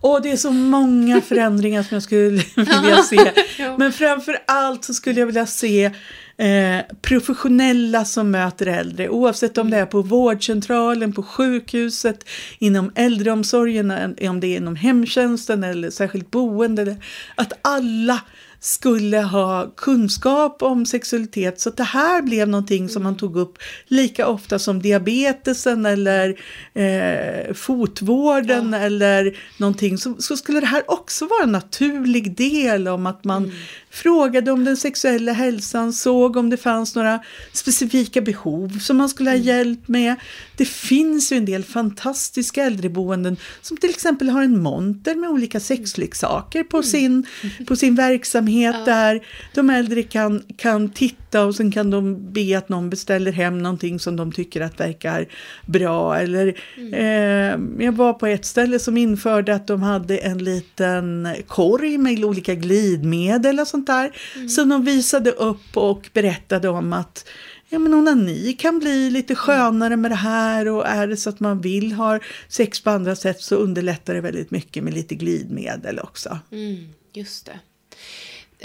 Och 0.00 0.22
det 0.22 0.30
är 0.30 0.36
så 0.36 0.50
många 0.50 1.20
förändringar 1.28 1.82
som 1.82 1.94
jag 1.94 2.02
skulle 2.02 2.42
vilja 2.56 3.02
se. 3.02 3.32
Men 3.78 3.92
framför 3.92 4.38
allt 4.46 4.84
så 4.84 4.94
skulle 4.94 5.20
jag 5.20 5.26
vilja 5.26 5.46
se 5.46 5.90
eh, 6.36 6.78
professionella 7.02 8.04
som 8.04 8.30
möter 8.30 8.66
äldre, 8.66 9.08
oavsett 9.08 9.58
om 9.58 9.70
det 9.70 9.76
är 9.76 9.86
på 9.86 10.02
vårdcentralen, 10.02 11.12
på 11.12 11.22
sjukhuset, 11.22 12.28
inom 12.58 12.92
äldreomsorgen, 12.94 13.90
eh, 13.90 14.30
om 14.30 14.40
det 14.40 14.46
är 14.46 14.56
inom 14.56 14.76
hemtjänsten 14.76 15.64
eller 15.64 15.90
särskilt 15.90 16.30
boende. 16.30 16.96
Att 17.34 17.52
alla 17.62 18.20
skulle 18.62 19.18
ha 19.18 19.70
kunskap 19.76 20.62
om 20.62 20.86
sexualitet. 20.86 21.60
Så 21.60 21.68
att 21.68 21.76
det 21.76 21.84
här 21.84 22.22
blev 22.22 22.48
någonting 22.48 22.88
som 22.88 23.02
man 23.02 23.16
tog 23.16 23.36
upp 23.36 23.58
lika 23.86 24.26
ofta 24.26 24.58
som 24.58 24.82
diabetesen 24.82 25.86
eller 25.86 26.40
eh, 26.74 27.54
fotvården 27.54 28.74
eller 28.74 29.38
någonting. 29.56 29.98
Så, 29.98 30.14
så 30.18 30.36
skulle 30.36 30.60
det 30.60 30.66
här 30.66 30.82
också 30.86 31.26
vara 31.26 31.42
en 31.42 31.52
naturlig 31.52 32.36
del 32.36 32.88
om 32.88 33.06
att 33.06 33.24
man 33.24 33.52
frågade 33.92 34.50
om 34.52 34.64
den 34.64 34.76
sexuella 34.76 35.32
hälsan, 35.32 35.92
såg 35.92 36.36
om 36.36 36.50
det 36.50 36.56
fanns 36.56 36.94
några 36.94 37.20
specifika 37.52 38.20
behov 38.20 38.78
som 38.78 38.96
man 38.96 39.08
skulle 39.08 39.30
ha 39.30 39.36
hjälp 39.36 39.88
med. 39.88 40.14
Det 40.56 40.64
finns 40.64 41.32
ju 41.32 41.36
en 41.36 41.44
del 41.44 41.64
fantastiska 41.64 42.62
äldreboenden 42.62 43.36
som 43.60 43.76
till 43.76 43.90
exempel 43.90 44.28
har 44.28 44.42
en 44.42 44.62
monter 44.62 45.14
med 45.14 45.30
olika 45.30 45.60
sexleksaker 45.60 46.64
på, 46.64 46.82
sin, 46.82 47.26
på 47.66 47.76
sin 47.76 47.94
verksamhet 47.94 48.76
där 48.84 49.20
de 49.54 49.70
äldre 49.70 50.02
kan, 50.02 50.42
kan 50.56 50.88
titta 50.88 51.44
och 51.44 51.54
sen 51.54 51.72
kan 51.72 51.90
de 51.90 52.32
be 52.32 52.58
att 52.58 52.68
någon 52.68 52.90
beställer 52.90 53.32
hem 53.32 53.58
någonting 53.58 54.00
som 54.00 54.16
de 54.16 54.32
tycker 54.32 54.60
att 54.60 54.80
verkar 54.80 55.26
bra. 55.66 56.16
Eller, 56.16 56.46
eh, 56.92 57.84
jag 57.84 57.92
var 57.92 58.12
på 58.12 58.26
ett 58.26 58.44
ställe 58.44 58.78
som 58.78 58.96
införde 58.96 59.54
att 59.54 59.66
de 59.66 59.82
hade 59.82 60.18
en 60.18 60.44
liten 60.44 61.28
korg 61.46 61.98
med 61.98 62.24
olika 62.24 62.54
glidmedel 62.54 63.60
och 63.60 63.68
sånt 63.68 63.81
där. 63.86 64.12
Som 64.48 64.68
de 64.68 64.84
visade 64.84 65.30
upp 65.30 65.76
och 65.76 66.10
berättade 66.12 66.68
om 66.68 66.92
att 66.92 67.28
Ja 67.68 67.78
men 67.78 67.94
onani 67.94 68.52
kan 68.52 68.78
bli 68.78 69.10
lite 69.10 69.34
skönare 69.34 69.96
med 69.96 70.10
det 70.10 70.14
här 70.14 70.68
och 70.68 70.86
är 70.86 71.06
det 71.06 71.16
så 71.16 71.30
att 71.30 71.40
man 71.40 71.60
vill 71.60 71.92
ha 71.92 72.18
sex 72.48 72.80
på 72.80 72.90
andra 72.90 73.16
sätt 73.16 73.40
så 73.40 73.54
underlättar 73.54 74.14
det 74.14 74.20
väldigt 74.20 74.50
mycket 74.50 74.84
med 74.84 74.94
lite 74.94 75.14
glidmedel 75.14 75.98
också. 75.98 76.38
Mm, 76.50 76.88
just 77.12 77.46
det. 77.46 77.58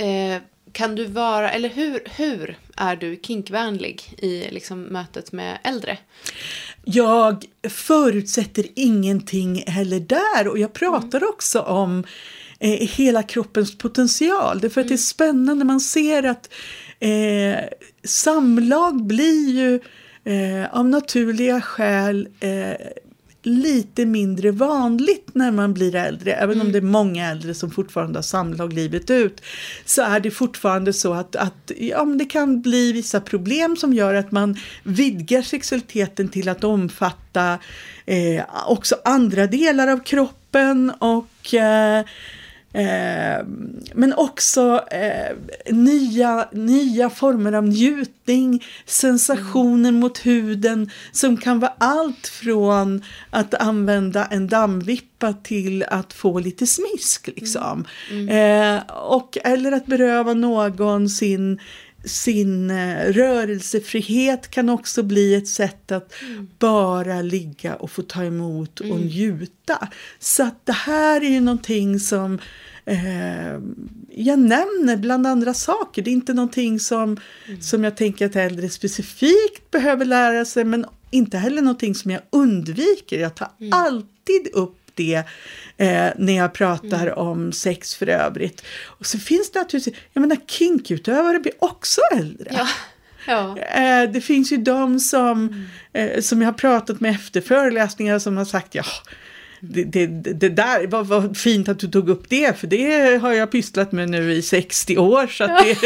Eh, 0.04 0.42
kan 0.72 0.96
du 0.96 1.06
vara, 1.06 1.52
eller 1.52 1.70
hur, 1.70 2.00
hur 2.16 2.58
är 2.76 2.96
du 2.96 3.20
kinkvänlig 3.24 4.16
i 4.18 4.52
liksom, 4.52 4.82
mötet 4.82 5.32
med 5.32 5.58
äldre? 5.64 5.98
Jag 6.84 7.46
förutsätter 7.70 8.66
ingenting 8.76 9.64
heller 9.68 10.00
där 10.00 10.48
och 10.48 10.60
jag 10.60 10.74
pratar 10.74 11.30
också 11.30 11.62
om 11.62 12.04
eh, 12.60 12.70
hela 12.70 13.24
kroppens 13.24 13.78
potential. 13.78 14.60
Därför 14.60 14.82
att 14.82 14.88
det 14.88 14.94
är 14.94 14.98
spännande, 14.98 15.66
man 15.66 15.80
ser 15.80 16.24
att 16.24 16.54
eh, 17.00 17.60
samlag 18.04 19.04
blir 19.04 19.50
ju 19.50 19.80
eh, 20.24 20.76
av 20.76 20.86
naturliga 20.86 21.62
skäl 21.62 22.28
eh, 22.40 22.88
lite 23.48 24.06
mindre 24.06 24.52
vanligt 24.52 25.30
när 25.34 25.52
man 25.52 25.74
blir 25.74 25.96
äldre. 25.96 26.34
Även 26.34 26.62
om 26.62 26.72
det 26.72 26.78
är 26.78 26.82
många 26.82 27.30
äldre 27.30 27.54
som 27.54 27.72
fortfarande 27.72 28.18
har 28.18 28.24
samlag 28.24 28.74
livet 28.74 29.10
ut 29.10 29.42
så 29.86 30.02
är 30.02 30.20
det 30.20 30.32
fortfarande 30.32 30.94
så 30.94 31.14
att, 31.14 31.36
att 31.36 31.72
ja, 31.78 32.06
men 32.06 32.18
det 32.18 32.26
kan 32.26 32.62
bli 32.62 32.92
vissa 32.92 33.22
problem 33.22 33.76
som 33.76 33.94
gör 33.94 34.14
att 34.14 34.32
man 34.32 34.56
vidgar 34.84 35.42
sexualiteten 35.42 36.30
till 36.30 36.50
att 36.50 36.64
omfatta 36.64 37.60
eh, 38.06 38.44
också 38.68 38.96
andra 39.06 39.48
delar 39.48 39.88
av 39.88 40.04
kroppen 40.04 40.92
och 41.00 41.54
eh, 41.54 42.06
Eh, 42.78 43.46
men 43.94 44.14
också 44.14 44.84
eh, 44.92 45.36
nya, 45.74 46.48
nya 46.52 47.10
former 47.10 47.54
av 47.54 47.68
njutning, 47.68 48.64
sensationer 48.86 49.92
mot 49.92 50.26
huden 50.26 50.90
som 51.12 51.38
kan 51.38 51.60
vara 51.60 51.74
allt 51.78 52.28
från 52.28 53.04
att 53.30 53.54
använda 53.54 54.26
en 54.26 54.48
dammvippa 54.48 55.34
till 55.34 55.84
att 55.84 56.14
få 56.14 56.40
lite 56.40 56.68
smisk. 56.68 57.28
Liksom. 57.36 57.86
Eh, 58.30 58.96
och, 58.96 59.38
eller 59.44 59.72
att 59.72 59.86
beröva 59.86 60.34
någon 60.34 61.10
sin 61.10 61.60
sin 62.08 62.72
eh, 62.72 63.12
rörelsefrihet 63.12 64.52
kan 64.52 64.70
också 64.70 65.04
bli 65.04 65.36
ett 65.36 65.48
sätt 65.48 65.92
att 65.92 66.14
bara 66.60 67.22
ligga 67.22 67.76
och 67.76 67.92
få 67.92 68.02
ta 68.02 68.24
emot 68.24 68.80
och 68.80 69.00
njuta. 69.00 69.88
Så 70.20 70.44
att 70.44 70.66
det 70.66 70.72
här 70.72 71.22
är 71.22 71.30
ju 71.30 71.40
någonting 71.40 72.00
som 72.00 72.40
eh, 72.86 73.60
jag 74.10 74.40
nämner 74.40 74.98
bland 74.98 75.28
andra 75.28 75.54
saker. 75.54 76.02
Det 76.02 76.10
är 76.10 76.14
inte 76.14 76.34
någonting 76.34 76.80
som, 76.80 77.18
som 77.62 77.84
jag 77.84 77.98
tänker 77.98 78.26
att 78.26 78.36
äldre 78.36 78.70
specifikt 78.70 79.72
behöver 79.72 80.06
lära 80.06 80.46
sig 80.46 80.64
men 80.64 80.86
inte 81.12 81.38
heller 81.38 81.62
någonting 81.62 81.96
som 81.96 82.12
jag 82.12 82.22
undviker. 82.30 83.20
Jag 83.20 83.36
tar 83.36 83.50
alltid 83.72 84.48
upp 84.54 84.78
det 84.98 85.24
eh, 85.78 86.10
när 86.18 86.38
jag 86.38 86.54
pratar 86.54 87.20
om 87.20 87.52
sex 87.52 87.96
för 87.96 88.10
övrigt. 88.10 88.64
Och 88.84 89.06
så 89.06 89.20
finns 89.20 89.52
det 89.52 89.60
naturligtvis, 89.60 89.96
jag 90.14 90.22
menar 90.22 90.38
kinkutövare 90.48 91.40
blir 91.40 91.54
också 91.60 92.02
äldre. 92.18 92.50
Ja. 92.54 92.68
Ja. 93.28 93.58
Eh, 93.58 94.12
det 94.12 94.22
finns 94.22 94.52
ju 94.52 94.58
de 94.58 95.00
som, 95.00 95.66
eh, 95.94 96.22
som 96.22 96.42
jag 96.42 96.48
har 96.48 96.54
pratat 96.54 97.00
med 97.00 97.12
efter 97.12 97.42
föreläsningar 97.42 98.20
som 98.20 98.38
har 98.38 98.46
sagt 98.46 98.76
ja, 98.76 98.84
det, 99.60 99.84
det, 99.84 100.08
det 100.34 100.50
där 100.50 100.88
var, 100.88 101.04
var 101.04 101.34
fint 101.34 101.70
att 101.70 101.80
du 101.80 101.88
tog 101.88 102.10
upp 102.10 102.30
det 102.30 102.60
för 102.60 102.68
det 102.68 103.22
har 103.22 103.34
jag 103.34 103.52
pysslat 103.52 103.92
med 103.92 104.10
nu 104.10 104.34
i 104.34 104.42
60 104.42 104.98
år 104.98 105.28
så 105.28 105.48
det, 105.48 105.78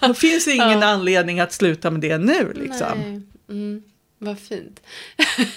det 0.08 0.14
finns 0.14 0.48
ingen 0.48 0.82
anledning 0.82 1.40
att 1.40 1.52
sluta 1.52 1.90
med 1.90 2.00
det 2.00 2.18
nu 2.18 2.52
liksom. 2.54 2.98
Nej. 2.98 3.22
Mm, 3.50 3.82
vad 4.22 4.38
fint. 4.38 4.80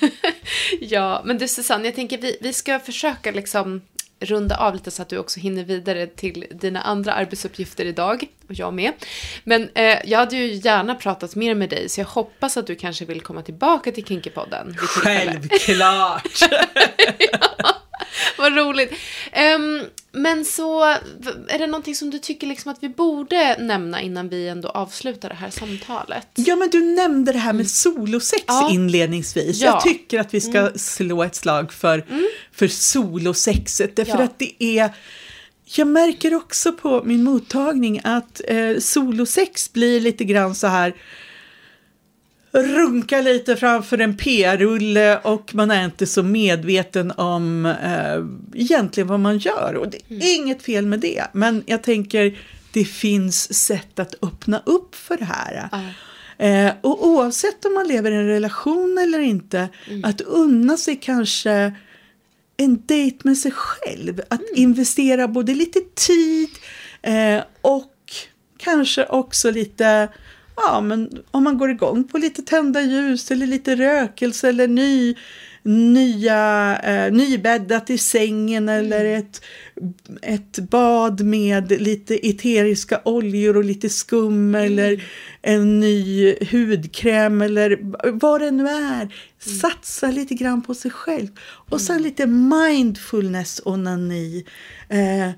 ja, 0.80 1.22
men 1.26 1.38
du 1.38 1.48
Susanne, 1.48 1.86
jag 1.86 1.96
tänker 1.96 2.18
vi, 2.18 2.38
vi 2.42 2.54
ska 2.54 2.80
försöka 2.80 3.32
liksom 3.32 3.82
runda 4.20 4.58
av 4.58 4.74
lite 4.74 4.92
så 4.92 5.02
att 5.02 5.10
du 5.10 5.18
också 5.18 5.40
hinner 5.40 5.64
vidare 5.64 6.08
till 6.08 6.46
dina 6.52 6.82
andra 6.82 7.14
arbetsuppgifter 7.14 7.86
idag. 7.86 8.28
Och 8.48 8.54
jag 8.54 8.74
med. 8.74 8.94
Men 9.44 9.70
eh, 9.76 9.98
jag 10.06 10.20
hade 10.20 10.36
ju 10.36 10.54
gärna 10.54 10.96
pratat 10.96 11.36
mer 11.36 11.56
med 11.56 11.70
dig 11.70 11.90
så 11.90 12.02
jag 12.02 12.06
hoppas 12.06 12.58
att 12.58 12.68
du 12.68 12.76
kanske 12.76 13.06
vill 13.06 13.22
komma 13.22 13.42
tillbaka 13.42 13.92
till 13.92 14.06
Kinkypodden. 14.06 14.76
vid 15.42 15.52
tillfälle. 15.52 16.22
Vad 18.38 18.56
roligt. 18.58 18.94
Ehm, 19.32 19.82
men 20.12 20.46
så, 20.46 20.84
är 21.48 21.60
det 21.60 21.68
någonting 21.68 21.96
som 21.96 22.10
du 22.10 22.20
tycker 22.20 22.48
liksom 22.48 22.72
att 22.72 22.78
vi 22.84 22.90
borde 22.90 23.58
nämna 23.60 24.02
innan 24.02 24.30
vi 24.30 24.48
ändå 24.48 24.70
avslutar 24.70 25.30
det 25.30 25.36
här 25.36 25.50
samtalet? 25.50 26.28
Ja, 26.36 26.56
men 26.56 26.70
du 26.70 26.82
nämnde 26.82 27.32
det 27.32 27.40
här 27.40 27.54
med 27.54 27.70
solosex 27.70 28.44
Ja. 28.48 28.70
inledningsvis. 28.72 29.62
Ja. 29.62 29.68
Jag 29.68 29.82
tycker 29.82 30.20
att 30.20 30.34
vi 30.34 30.42
ska 30.42 30.70
slå 30.76 31.24
ett 31.24 31.36
slag 31.36 31.74
för, 31.74 32.06
för 32.52 32.68
solosexet. 32.68 33.96
Därför 33.96 34.18
Ja. 34.18 34.24
att 34.24 34.40
det 34.40 34.64
är... 34.64 34.90
Jag 35.66 35.88
märker 35.88 36.34
också 36.36 36.72
på 36.74 37.02
min 37.06 37.24
mottagning 37.24 38.02
att 38.04 38.42
eh, 38.48 38.78
solosex 38.80 39.74
blir 39.74 40.02
lite 40.02 40.24
grann 40.24 40.56
så 40.56 40.68
här 40.68 40.94
runka 42.54 43.22
lite 43.22 43.56
framför 43.56 43.98
en 43.98 44.18
p-rulle 44.18 45.18
och 45.18 45.56
man 45.56 45.72
är 45.72 45.86
inte 45.86 46.06
så 46.06 46.24
medveten 46.24 47.12
om 47.12 47.66
eh, 47.66 48.62
egentligen 48.62 49.08
vad 49.08 49.20
man 49.20 49.38
gör. 49.38 49.76
Och 49.76 49.88
det 49.90 49.98
är 50.16 50.36
inget 50.36 50.64
fel 50.64 50.86
med 50.86 51.00
det, 51.00 51.24
men 51.34 51.64
jag 51.66 51.84
tänker 51.84 52.38
det 52.72 52.86
finns 52.86 53.54
sätt 53.54 54.00
att 54.00 54.16
öppna 54.22 54.62
upp 54.66 54.96
för 54.96 55.18
det 55.18 55.26
här. 55.26 55.70
Eh, 56.38 56.74
och 56.82 57.08
oavsett 57.08 57.66
om 57.66 57.74
man 57.74 57.88
lever 57.88 58.12
i 58.12 58.16
en 58.16 58.28
relation 58.28 58.98
eller 58.98 59.20
inte, 59.20 59.70
att 60.04 60.22
unna 60.22 60.78
sig 60.78 60.96
kanske 60.96 61.74
en 62.58 62.82
dejt 62.86 63.18
med 63.24 63.38
sig 63.38 63.52
själv. 63.52 64.22
Att 64.30 64.42
investera 64.56 65.28
både 65.28 65.54
lite 65.56 65.80
tid 65.96 66.50
eh, 67.02 67.44
och 67.62 67.94
kanske 68.58 69.06
också 69.06 69.52
lite, 69.52 70.10
ja 70.56 70.82
men 70.82 71.24
om 71.32 71.44
man 71.44 71.58
går 71.58 71.70
igång 71.70 72.04
på 72.04 72.18
lite 72.18 72.42
tända 72.42 72.82
ljus 72.82 73.32
eller 73.32 73.48
lite 73.48 73.76
rökelse 73.76 74.50
eller 74.50 74.68
ny, 74.68 75.16
nya, 75.64 76.78
eh, 76.84 77.14
nybäddat 77.14 77.90
i 77.90 77.98
sängen 77.98 78.70
eller 78.70 79.06
ett, 79.06 79.42
ett 80.22 80.60
bad 80.60 81.22
med 81.22 81.82
lite 81.82 82.30
eteriska 82.30 83.02
oljor 83.06 83.58
och 83.58 83.64
lite 83.64 83.90
skum 83.90 84.56
eller 84.56 85.04
en 85.42 85.80
ny 85.80 86.36
hudkräm 86.52 87.42
eller 87.42 87.80
vad 88.20 88.42
det 88.42 88.52
nu 88.52 88.68
är. 88.68 89.16
Satsa 89.62 90.12
lite 90.12 90.36
grann 90.36 90.62
på 90.62 90.74
sig 90.74 90.92
själv. 90.92 91.28
Och 91.70 91.82
sen 91.82 92.02
lite 92.02 92.28
mindfulness 92.28 93.62
onani. 93.66 94.46
Eh, 94.90 95.30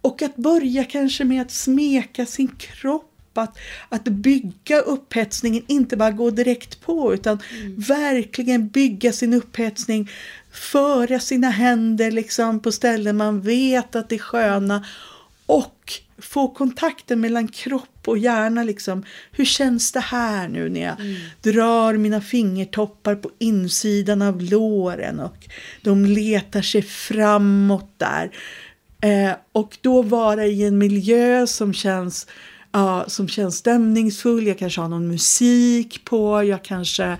och 0.00 0.22
att 0.22 0.36
börja 0.36 0.84
kanske 0.84 1.24
med 1.24 1.42
att 1.42 1.50
smeka 1.50 2.26
sin 2.26 2.48
kropp. 2.48 3.13
Att, 3.42 3.58
att 3.88 4.04
bygga 4.04 4.78
upphetsningen, 4.80 5.62
inte 5.66 5.96
bara 5.96 6.10
gå 6.10 6.30
direkt 6.30 6.80
på 6.80 7.14
utan 7.14 7.38
verkligen 7.76 8.68
bygga 8.68 9.12
sin 9.12 9.34
upphetsning. 9.34 10.10
Föra 10.52 11.20
sina 11.20 11.50
händer 11.50 12.10
liksom 12.10 12.60
på 12.60 12.72
ställen 12.72 13.16
man 13.16 13.40
vet 13.40 13.96
att 13.96 14.08
det 14.08 14.14
är 14.14 14.18
sköna. 14.18 14.84
Och 15.46 15.92
få 16.18 16.48
kontakten 16.48 17.20
mellan 17.20 17.48
kropp 17.48 17.98
och 18.04 18.18
hjärna. 18.18 18.62
Liksom. 18.62 19.04
Hur 19.32 19.44
känns 19.44 19.92
det 19.92 20.00
här 20.00 20.48
nu 20.48 20.68
när 20.68 20.80
jag 20.80 20.96
drar 21.42 21.94
mina 21.94 22.20
fingertoppar 22.20 23.14
på 23.14 23.30
insidan 23.38 24.22
av 24.22 24.42
låren 24.42 25.20
och 25.20 25.48
de 25.82 26.04
letar 26.04 26.62
sig 26.62 26.82
framåt 26.82 27.94
där. 27.96 28.30
Eh, 29.00 29.36
och 29.52 29.78
då 29.80 30.02
vara 30.02 30.46
i 30.46 30.64
en 30.64 30.78
miljö 30.78 31.46
som 31.46 31.74
känns 31.74 32.26
ja, 32.74 33.04
som 33.06 33.28
känns 33.28 33.56
stämningsfull. 33.56 34.46
Jag 34.46 34.58
kanske 34.58 34.80
har 34.80 34.88
någon 34.88 35.08
musik 35.08 36.04
på. 36.04 36.44
Jag 36.44 36.64
kanske 36.64 37.16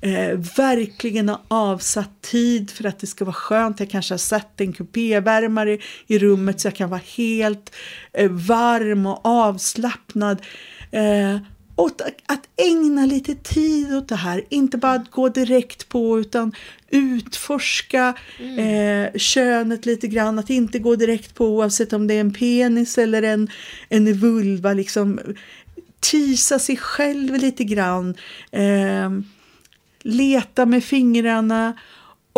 eh, 0.00 0.38
verkligen 0.56 1.28
har 1.28 1.40
avsatt 1.48 2.22
tid 2.22 2.70
för 2.70 2.86
att 2.86 2.98
det 2.98 3.06
ska 3.06 3.24
vara 3.24 3.34
skönt. 3.34 3.80
Jag 3.80 3.90
kanske 3.90 4.14
har 4.14 4.18
satt 4.18 4.60
en 4.60 4.72
kupévärmare 4.72 5.78
i 6.06 6.18
rummet 6.18 6.60
så 6.60 6.66
jag 6.66 6.74
kan 6.74 6.90
vara 6.90 7.00
helt 7.16 7.74
eh, 8.12 8.30
varm 8.30 9.06
och 9.06 9.26
avslappnad. 9.26 10.42
Eh, 10.90 11.36
och 11.78 11.90
att 12.26 12.48
ägna 12.56 13.06
lite 13.06 13.34
tid 13.34 13.94
åt 13.94 14.08
det 14.08 14.16
här, 14.16 14.44
inte 14.48 14.78
bara 14.78 14.92
att 14.92 15.10
gå 15.10 15.28
direkt 15.28 15.88
på 15.88 16.20
utan 16.20 16.52
utforska 16.90 18.14
mm. 18.38 18.58
eh, 18.58 19.18
könet 19.18 19.86
lite 19.86 20.08
grann, 20.08 20.38
att 20.38 20.50
inte 20.50 20.78
gå 20.78 20.96
direkt 20.96 21.34
på 21.34 21.46
oavsett 21.46 21.92
om 21.92 22.06
det 22.06 22.14
är 22.14 22.20
en 22.20 22.32
penis 22.32 22.98
eller 22.98 23.22
en, 23.22 23.50
en 23.88 24.14
vulva, 24.14 24.72
liksom. 24.72 25.20
Tisa 26.00 26.58
sig 26.58 26.76
själv 26.76 27.34
lite 27.34 27.64
grann, 27.64 28.14
eh, 28.50 29.10
leta 30.02 30.66
med 30.66 30.84
fingrarna 30.84 31.74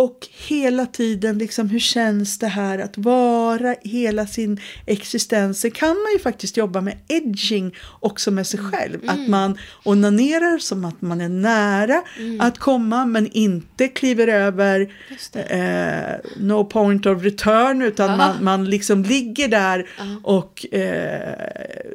och 0.01 0.29
hela 0.49 0.87
tiden, 0.87 1.39
liksom, 1.39 1.69
hur 1.69 1.79
känns 1.79 2.39
det 2.39 2.47
här 2.47 2.79
att 2.79 2.99
vara 2.99 3.75
hela 3.83 4.27
sin 4.27 4.61
existens? 4.87 5.61
Sen 5.61 5.71
kan 5.71 5.89
man 5.89 6.13
ju 6.13 6.19
faktiskt 6.19 6.57
jobba 6.57 6.81
med 6.81 6.99
edging 7.09 7.75
också 8.01 8.31
med 8.31 8.47
sig 8.47 8.61
själv. 8.61 9.03
Mm. 9.03 9.09
Att 9.09 9.29
man 9.29 9.59
onanerar 9.85 10.59
som 10.59 10.85
att 10.85 11.03
man 11.03 11.21
är 11.21 11.29
nära 11.29 12.03
mm. 12.19 12.41
att 12.41 12.59
komma 12.59 13.05
men 13.05 13.27
inte 13.33 13.89
kliver 13.89 14.29
över 14.29 14.93
eh, 15.35 16.17
no 16.37 16.65
point 16.65 17.07
of 17.07 17.23
return 17.23 17.83
utan 17.83 18.17
man, 18.19 18.45
man 18.45 18.71
liksom 18.71 19.03
ligger 19.03 19.49
där 19.49 19.89
Aha. 19.99 20.21
och 20.23 20.75
eh, 20.75 21.35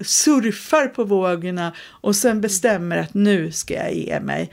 surfar 0.02 0.88
på 0.88 1.04
vågorna 1.04 1.74
och 2.02 2.16
sen 2.16 2.42
bestämmer 2.42 2.98
att 2.98 3.14
nu 3.14 3.52
ska 3.52 3.74
jag 3.74 3.94
ge 3.94 4.20
mig 4.20 4.52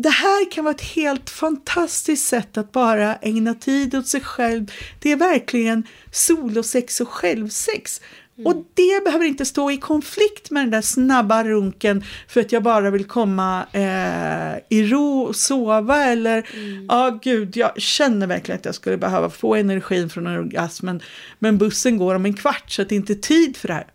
det 0.00 0.08
här 0.08 0.50
kan 0.50 0.64
vara 0.64 0.74
ett 0.74 0.80
helt 0.80 1.30
fantastiskt 1.30 2.28
sätt 2.28 2.58
att 2.58 2.72
bara 2.72 3.16
ägna 3.16 3.54
tid 3.54 3.94
åt 3.94 4.06
sig 4.06 4.20
själv. 4.20 4.72
Det 4.98 5.12
är 5.12 5.16
verkligen 5.16 5.86
solosex 6.10 7.00
och 7.00 7.08
självsex. 7.08 8.00
Mm. 8.38 8.46
Och 8.46 8.66
det 8.74 9.04
behöver 9.04 9.24
inte 9.24 9.44
stå 9.44 9.70
i 9.70 9.76
konflikt 9.76 10.50
med 10.50 10.62
den 10.62 10.70
där 10.70 10.80
snabba 10.80 11.44
runken 11.44 12.04
för 12.28 12.40
att 12.40 12.52
jag 12.52 12.62
bara 12.62 12.90
vill 12.90 13.04
komma 13.04 13.66
eh, 13.72 14.78
i 14.78 14.86
ro 14.86 15.20
och 15.20 15.36
sova 15.36 16.04
eller 16.04 16.36
ja 16.36 16.60
mm. 16.60 16.86
ah, 16.88 17.10
gud 17.10 17.56
jag 17.56 17.80
känner 17.80 18.26
verkligen 18.26 18.58
att 18.58 18.64
jag 18.64 18.74
skulle 18.74 18.96
behöva 18.96 19.30
få 19.30 19.54
energin 19.54 20.10
från 20.10 20.26
orgasmen 20.26 21.00
men 21.38 21.58
bussen 21.58 21.98
går 21.98 22.14
om 22.14 22.24
en 22.24 22.34
kvart 22.34 22.70
så 22.70 22.82
att 22.82 22.88
det 22.88 22.94
inte 22.94 23.12
är 23.12 23.14
tid 23.14 23.56
för 23.56 23.68
det 23.68 23.74
här. 23.74 23.86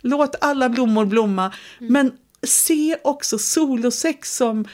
Låt 0.00 0.36
alla 0.40 0.68
blommor 0.68 1.04
blomma 1.04 1.52
mm. 1.80 1.92
men 1.92 2.12
se 2.46 2.96
också 3.04 3.38
solosex 3.38 4.36
som 4.36 4.64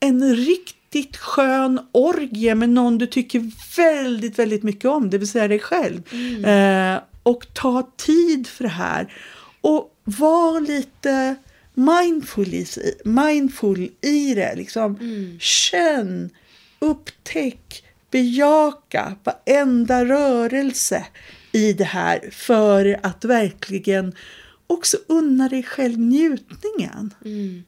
en 0.00 0.36
riktigt 0.36 1.16
skön 1.16 1.80
orgie 1.92 2.54
med 2.54 2.68
någon 2.68 2.98
du 2.98 3.06
tycker 3.06 3.50
väldigt, 3.76 4.38
väldigt 4.38 4.62
mycket 4.62 4.84
om, 4.84 5.10
det 5.10 5.18
vill 5.18 5.28
säga 5.28 5.48
dig 5.48 5.58
själv. 5.58 6.02
Mm. 6.12 6.44
Eh, 6.94 7.00
och 7.22 7.54
ta 7.54 7.90
tid 7.96 8.46
för 8.46 8.64
det 8.64 8.70
här. 8.70 9.12
Och 9.60 9.94
var 10.04 10.60
lite 10.60 11.36
mindful 11.74 12.54
i, 12.54 12.66
mindful 13.04 13.90
i 14.00 14.34
det. 14.34 14.54
Liksom. 14.56 14.96
Mm. 14.96 15.38
Känn, 15.40 16.30
upptäck, 16.78 17.84
bejaka 18.10 19.16
varenda 19.24 20.04
rörelse 20.04 21.06
i 21.52 21.72
det 21.72 21.84
här 21.84 22.30
för 22.32 23.00
att 23.02 23.24
verkligen 23.24 24.14
också 24.68 24.96
unna 25.06 25.48
dig 25.48 25.62
själv 25.62 25.98
njutningen. 25.98 27.14
Mm. 27.24 27.64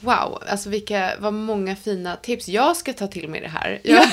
Wow, 0.00 0.42
alltså 0.48 0.68
vilka, 0.68 1.12
vad 1.18 1.32
många 1.32 1.76
fina 1.76 2.16
tips. 2.16 2.48
Jag 2.48 2.76
ska 2.76 2.92
ta 2.92 3.06
till 3.06 3.28
mig 3.28 3.40
det 3.40 3.48
här. 3.48 3.80
Jag... 3.82 4.02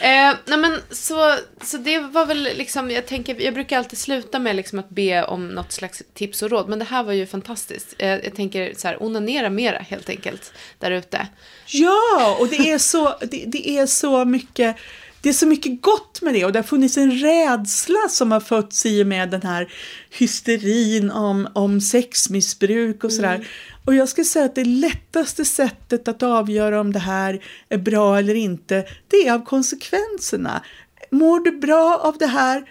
eh, 0.00 0.36
nej 0.44 0.58
men 0.58 0.80
så, 0.90 1.34
så 1.62 1.76
det 1.76 1.98
var 1.98 2.26
väl 2.26 2.42
liksom, 2.42 2.90
jag 2.90 3.06
tänker, 3.06 3.40
jag 3.40 3.54
brukar 3.54 3.78
alltid 3.78 3.98
sluta 3.98 4.38
med 4.38 4.56
liksom 4.56 4.78
att 4.78 4.88
be 4.88 5.24
om 5.24 5.48
något 5.48 5.72
slags 5.72 6.02
tips 6.14 6.42
och 6.42 6.50
råd. 6.50 6.68
Men 6.68 6.78
det 6.78 6.84
här 6.84 7.02
var 7.02 7.12
ju 7.12 7.26
fantastiskt. 7.26 7.94
Eh, 7.98 8.08
jag 8.08 8.34
tänker 8.34 8.74
så 8.76 8.88
här, 8.88 9.02
onanera 9.02 9.50
mera 9.50 9.78
helt 9.78 10.08
enkelt 10.08 10.52
där 10.78 10.90
ute. 10.90 11.28
Ja, 11.66 12.36
och 12.40 12.48
det 12.48 12.70
är 12.70 12.78
så, 12.78 13.14
det, 13.20 13.44
det 13.46 13.68
är 13.68 13.86
så 13.86 14.24
mycket 14.24 14.76
det 15.24 15.30
är 15.30 15.32
så 15.32 15.46
mycket 15.46 15.82
gott 15.82 16.22
med 16.22 16.34
det 16.34 16.44
och 16.44 16.52
det 16.52 16.58
har 16.58 16.64
funnits 16.64 16.96
en 16.96 17.10
rädsla 17.10 18.08
som 18.08 18.32
har 18.32 18.40
fötts 18.40 18.86
i 18.86 19.02
och 19.02 19.06
med 19.06 19.30
den 19.30 19.42
här 19.42 19.72
hysterin 20.10 21.10
om, 21.10 21.48
om 21.52 21.80
sexmissbruk 21.80 23.04
och 23.04 23.12
sådär. 23.12 23.34
Mm. 23.34 23.46
Och 23.84 23.94
jag 23.94 24.08
ska 24.08 24.24
säga 24.24 24.44
att 24.44 24.54
det 24.54 24.64
lättaste 24.64 25.44
sättet 25.44 26.08
att 26.08 26.22
avgöra 26.22 26.80
om 26.80 26.92
det 26.92 26.98
här 26.98 27.44
är 27.68 27.78
bra 27.78 28.18
eller 28.18 28.34
inte, 28.34 28.84
det 29.08 29.28
är 29.28 29.32
av 29.32 29.44
konsekvenserna. 29.44 30.62
Mår 31.10 31.40
du 31.40 31.50
bra 31.50 32.00
av 32.02 32.18
det 32.18 32.26
här, 32.26 32.64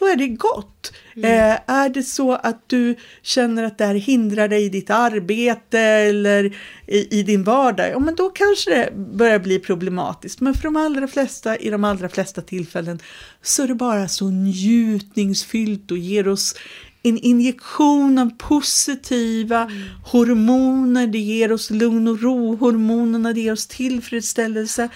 då 0.00 0.06
är 0.06 0.16
det 0.16 0.28
gott. 0.28 0.92
Mm. 1.16 1.30
Eh, 1.30 1.58
är 1.66 1.88
det 1.88 2.02
så 2.02 2.32
att 2.32 2.68
du 2.68 2.96
känner 3.22 3.64
att 3.64 3.78
det 3.78 3.84
här 3.84 3.94
hindrar 3.94 4.48
dig 4.48 4.64
i 4.64 4.68
ditt 4.68 4.90
arbete 4.90 5.80
eller 5.80 6.56
i, 6.86 7.18
i, 7.18 7.22
din 7.22 7.44
vardag, 7.44 7.90
ja 7.90 7.98
men 7.98 8.14
då 8.14 8.30
kanske 8.30 8.70
det 8.70 8.92
börjar 8.96 9.38
bli 9.38 9.58
problematiskt. 9.58 10.40
Men 10.40 10.54
för 10.54 10.62
de 10.62 10.76
allra 10.76 11.08
flesta, 11.08 11.56
i 11.56 11.70
de 11.70 11.84
allra 11.84 12.08
flesta 12.08 12.42
tillfällen, 12.42 12.98
så 13.42 13.62
är 13.62 13.68
det 13.68 13.74
bara 13.74 14.08
så 14.08 14.30
njutningsfyllt 14.30 15.90
och 15.90 15.98
ger 15.98 16.28
oss 16.28 16.54
en 17.02 17.18
injektion 17.18 18.18
av 18.18 18.30
positiva 18.38 19.62
mm. 19.62 19.82
hormoner, 20.04 21.06
det 21.06 21.18
ger 21.18 21.52
oss 21.52 21.70
lugn 21.70 22.08
och 22.08 22.22
ro, 22.22 22.56
hormonerna 22.56 23.32
det 23.32 23.40
ger 23.40 23.52
oss 23.52 23.66
tillfredsställelse 23.66 24.88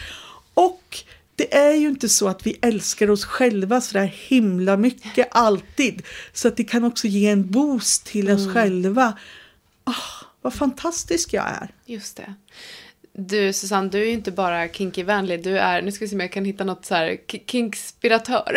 och 0.54 1.04
det 1.36 1.54
är 1.54 1.74
ju 1.74 1.88
inte 1.88 2.08
så 2.08 2.28
att 2.28 2.46
vi 2.46 2.58
älskar 2.62 3.10
oss 3.10 3.24
själva 3.24 3.80
så 3.80 3.98
där 3.98 4.06
himla 4.06 4.76
mycket 4.76 5.28
alltid. 5.30 6.02
Så 6.32 6.48
att 6.48 6.56
det 6.56 6.64
kan 6.64 6.84
också 6.84 7.06
ge 7.06 7.28
en 7.28 7.50
boost 7.50 8.06
till 8.06 8.30
oss 8.30 8.42
mm. 8.42 8.54
själva. 8.54 9.18
Oh, 9.86 10.24
vad 10.42 10.54
fantastisk 10.54 11.32
jag 11.32 11.48
är. 11.48 11.68
Just 11.86 12.16
det. 12.16 12.34
Du 13.12 13.52
Susanne, 13.52 13.88
du 13.88 14.00
är 14.00 14.04
ju 14.04 14.12
inte 14.12 14.32
bara 14.32 14.68
kinky-vänlig, 14.68 15.42
du 15.44 15.58
är, 15.58 15.82
nu 15.82 15.92
ska 15.92 16.04
vi 16.04 16.08
se 16.08 16.16
om 16.16 16.20
jag 16.20 16.32
kan 16.32 16.44
hitta 16.44 16.64
något 16.64 16.84
så 16.84 16.94
här, 16.94 17.16
kinkspiratör. 17.46 18.56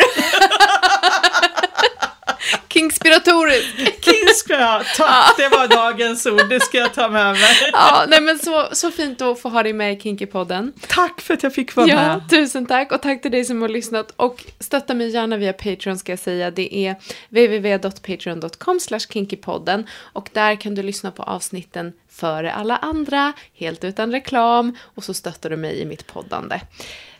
Kingspiratorisk. 2.68 4.04
Kingspira, 4.04 4.82
tack, 4.96 5.36
det 5.36 5.48
var 5.48 5.68
dagens 5.68 6.26
ord, 6.26 6.48
det 6.48 6.60
ska 6.60 6.78
jag 6.78 6.94
ta 6.94 7.08
med 7.08 7.32
mig. 7.32 7.70
Ja, 7.72 8.04
nej 8.08 8.20
men 8.20 8.38
så, 8.38 8.68
så 8.72 8.90
fint 8.90 9.22
att 9.22 9.40
få 9.40 9.48
ha 9.48 9.62
dig 9.62 9.72
med 9.72 9.92
i 9.92 9.96
Kinky-podden. 9.96 10.72
Tack 10.88 11.20
för 11.20 11.34
att 11.34 11.42
jag 11.42 11.54
fick 11.54 11.76
vara 11.76 11.86
ja, 11.88 11.96
med. 11.96 12.30
Tusen 12.30 12.66
tack 12.66 12.92
och 12.92 13.02
tack 13.02 13.22
till 13.22 13.30
dig 13.30 13.44
som 13.44 13.62
har 13.62 13.68
lyssnat 13.68 14.12
och 14.16 14.44
stötta 14.60 14.94
mig 14.94 15.08
gärna 15.08 15.36
via 15.36 15.52
Patreon 15.52 15.98
ska 15.98 16.12
jag 16.12 16.18
säga. 16.18 16.50
Det 16.50 16.74
är 16.74 16.96
www.patreon.com 17.28 18.78
kinkypodden 19.08 19.86
och 19.96 20.28
där 20.32 20.60
kan 20.60 20.74
du 20.74 20.82
lyssna 20.82 21.10
på 21.10 21.22
avsnitten 21.22 21.92
före 22.10 22.52
alla 22.52 22.76
andra, 22.76 23.32
helt 23.54 23.84
utan 23.84 24.12
reklam 24.12 24.76
och 24.80 25.04
så 25.04 25.14
stöttar 25.14 25.50
du 25.50 25.56
mig 25.56 25.80
i 25.80 25.84
mitt 25.84 26.06
poddande. 26.06 26.60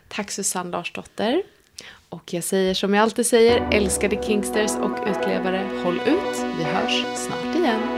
Tack 0.09 0.31
Susanne 0.31 0.71
Larsdotter. 0.71 1.43
Och 2.09 2.35
jag 2.35 2.45
säger 2.45 2.75
som 2.75 2.95
jag 2.95 3.03
alltid 3.03 3.27
säger, 3.27 3.69
älskade 3.73 4.23
Kingsters 4.23 4.77
och 4.77 5.09
utlevare, 5.09 5.69
håll 5.85 6.01
ut. 6.07 6.45
Vi 6.59 6.65
hörs 6.65 7.05
snart 7.17 7.57
igen. 7.57 7.98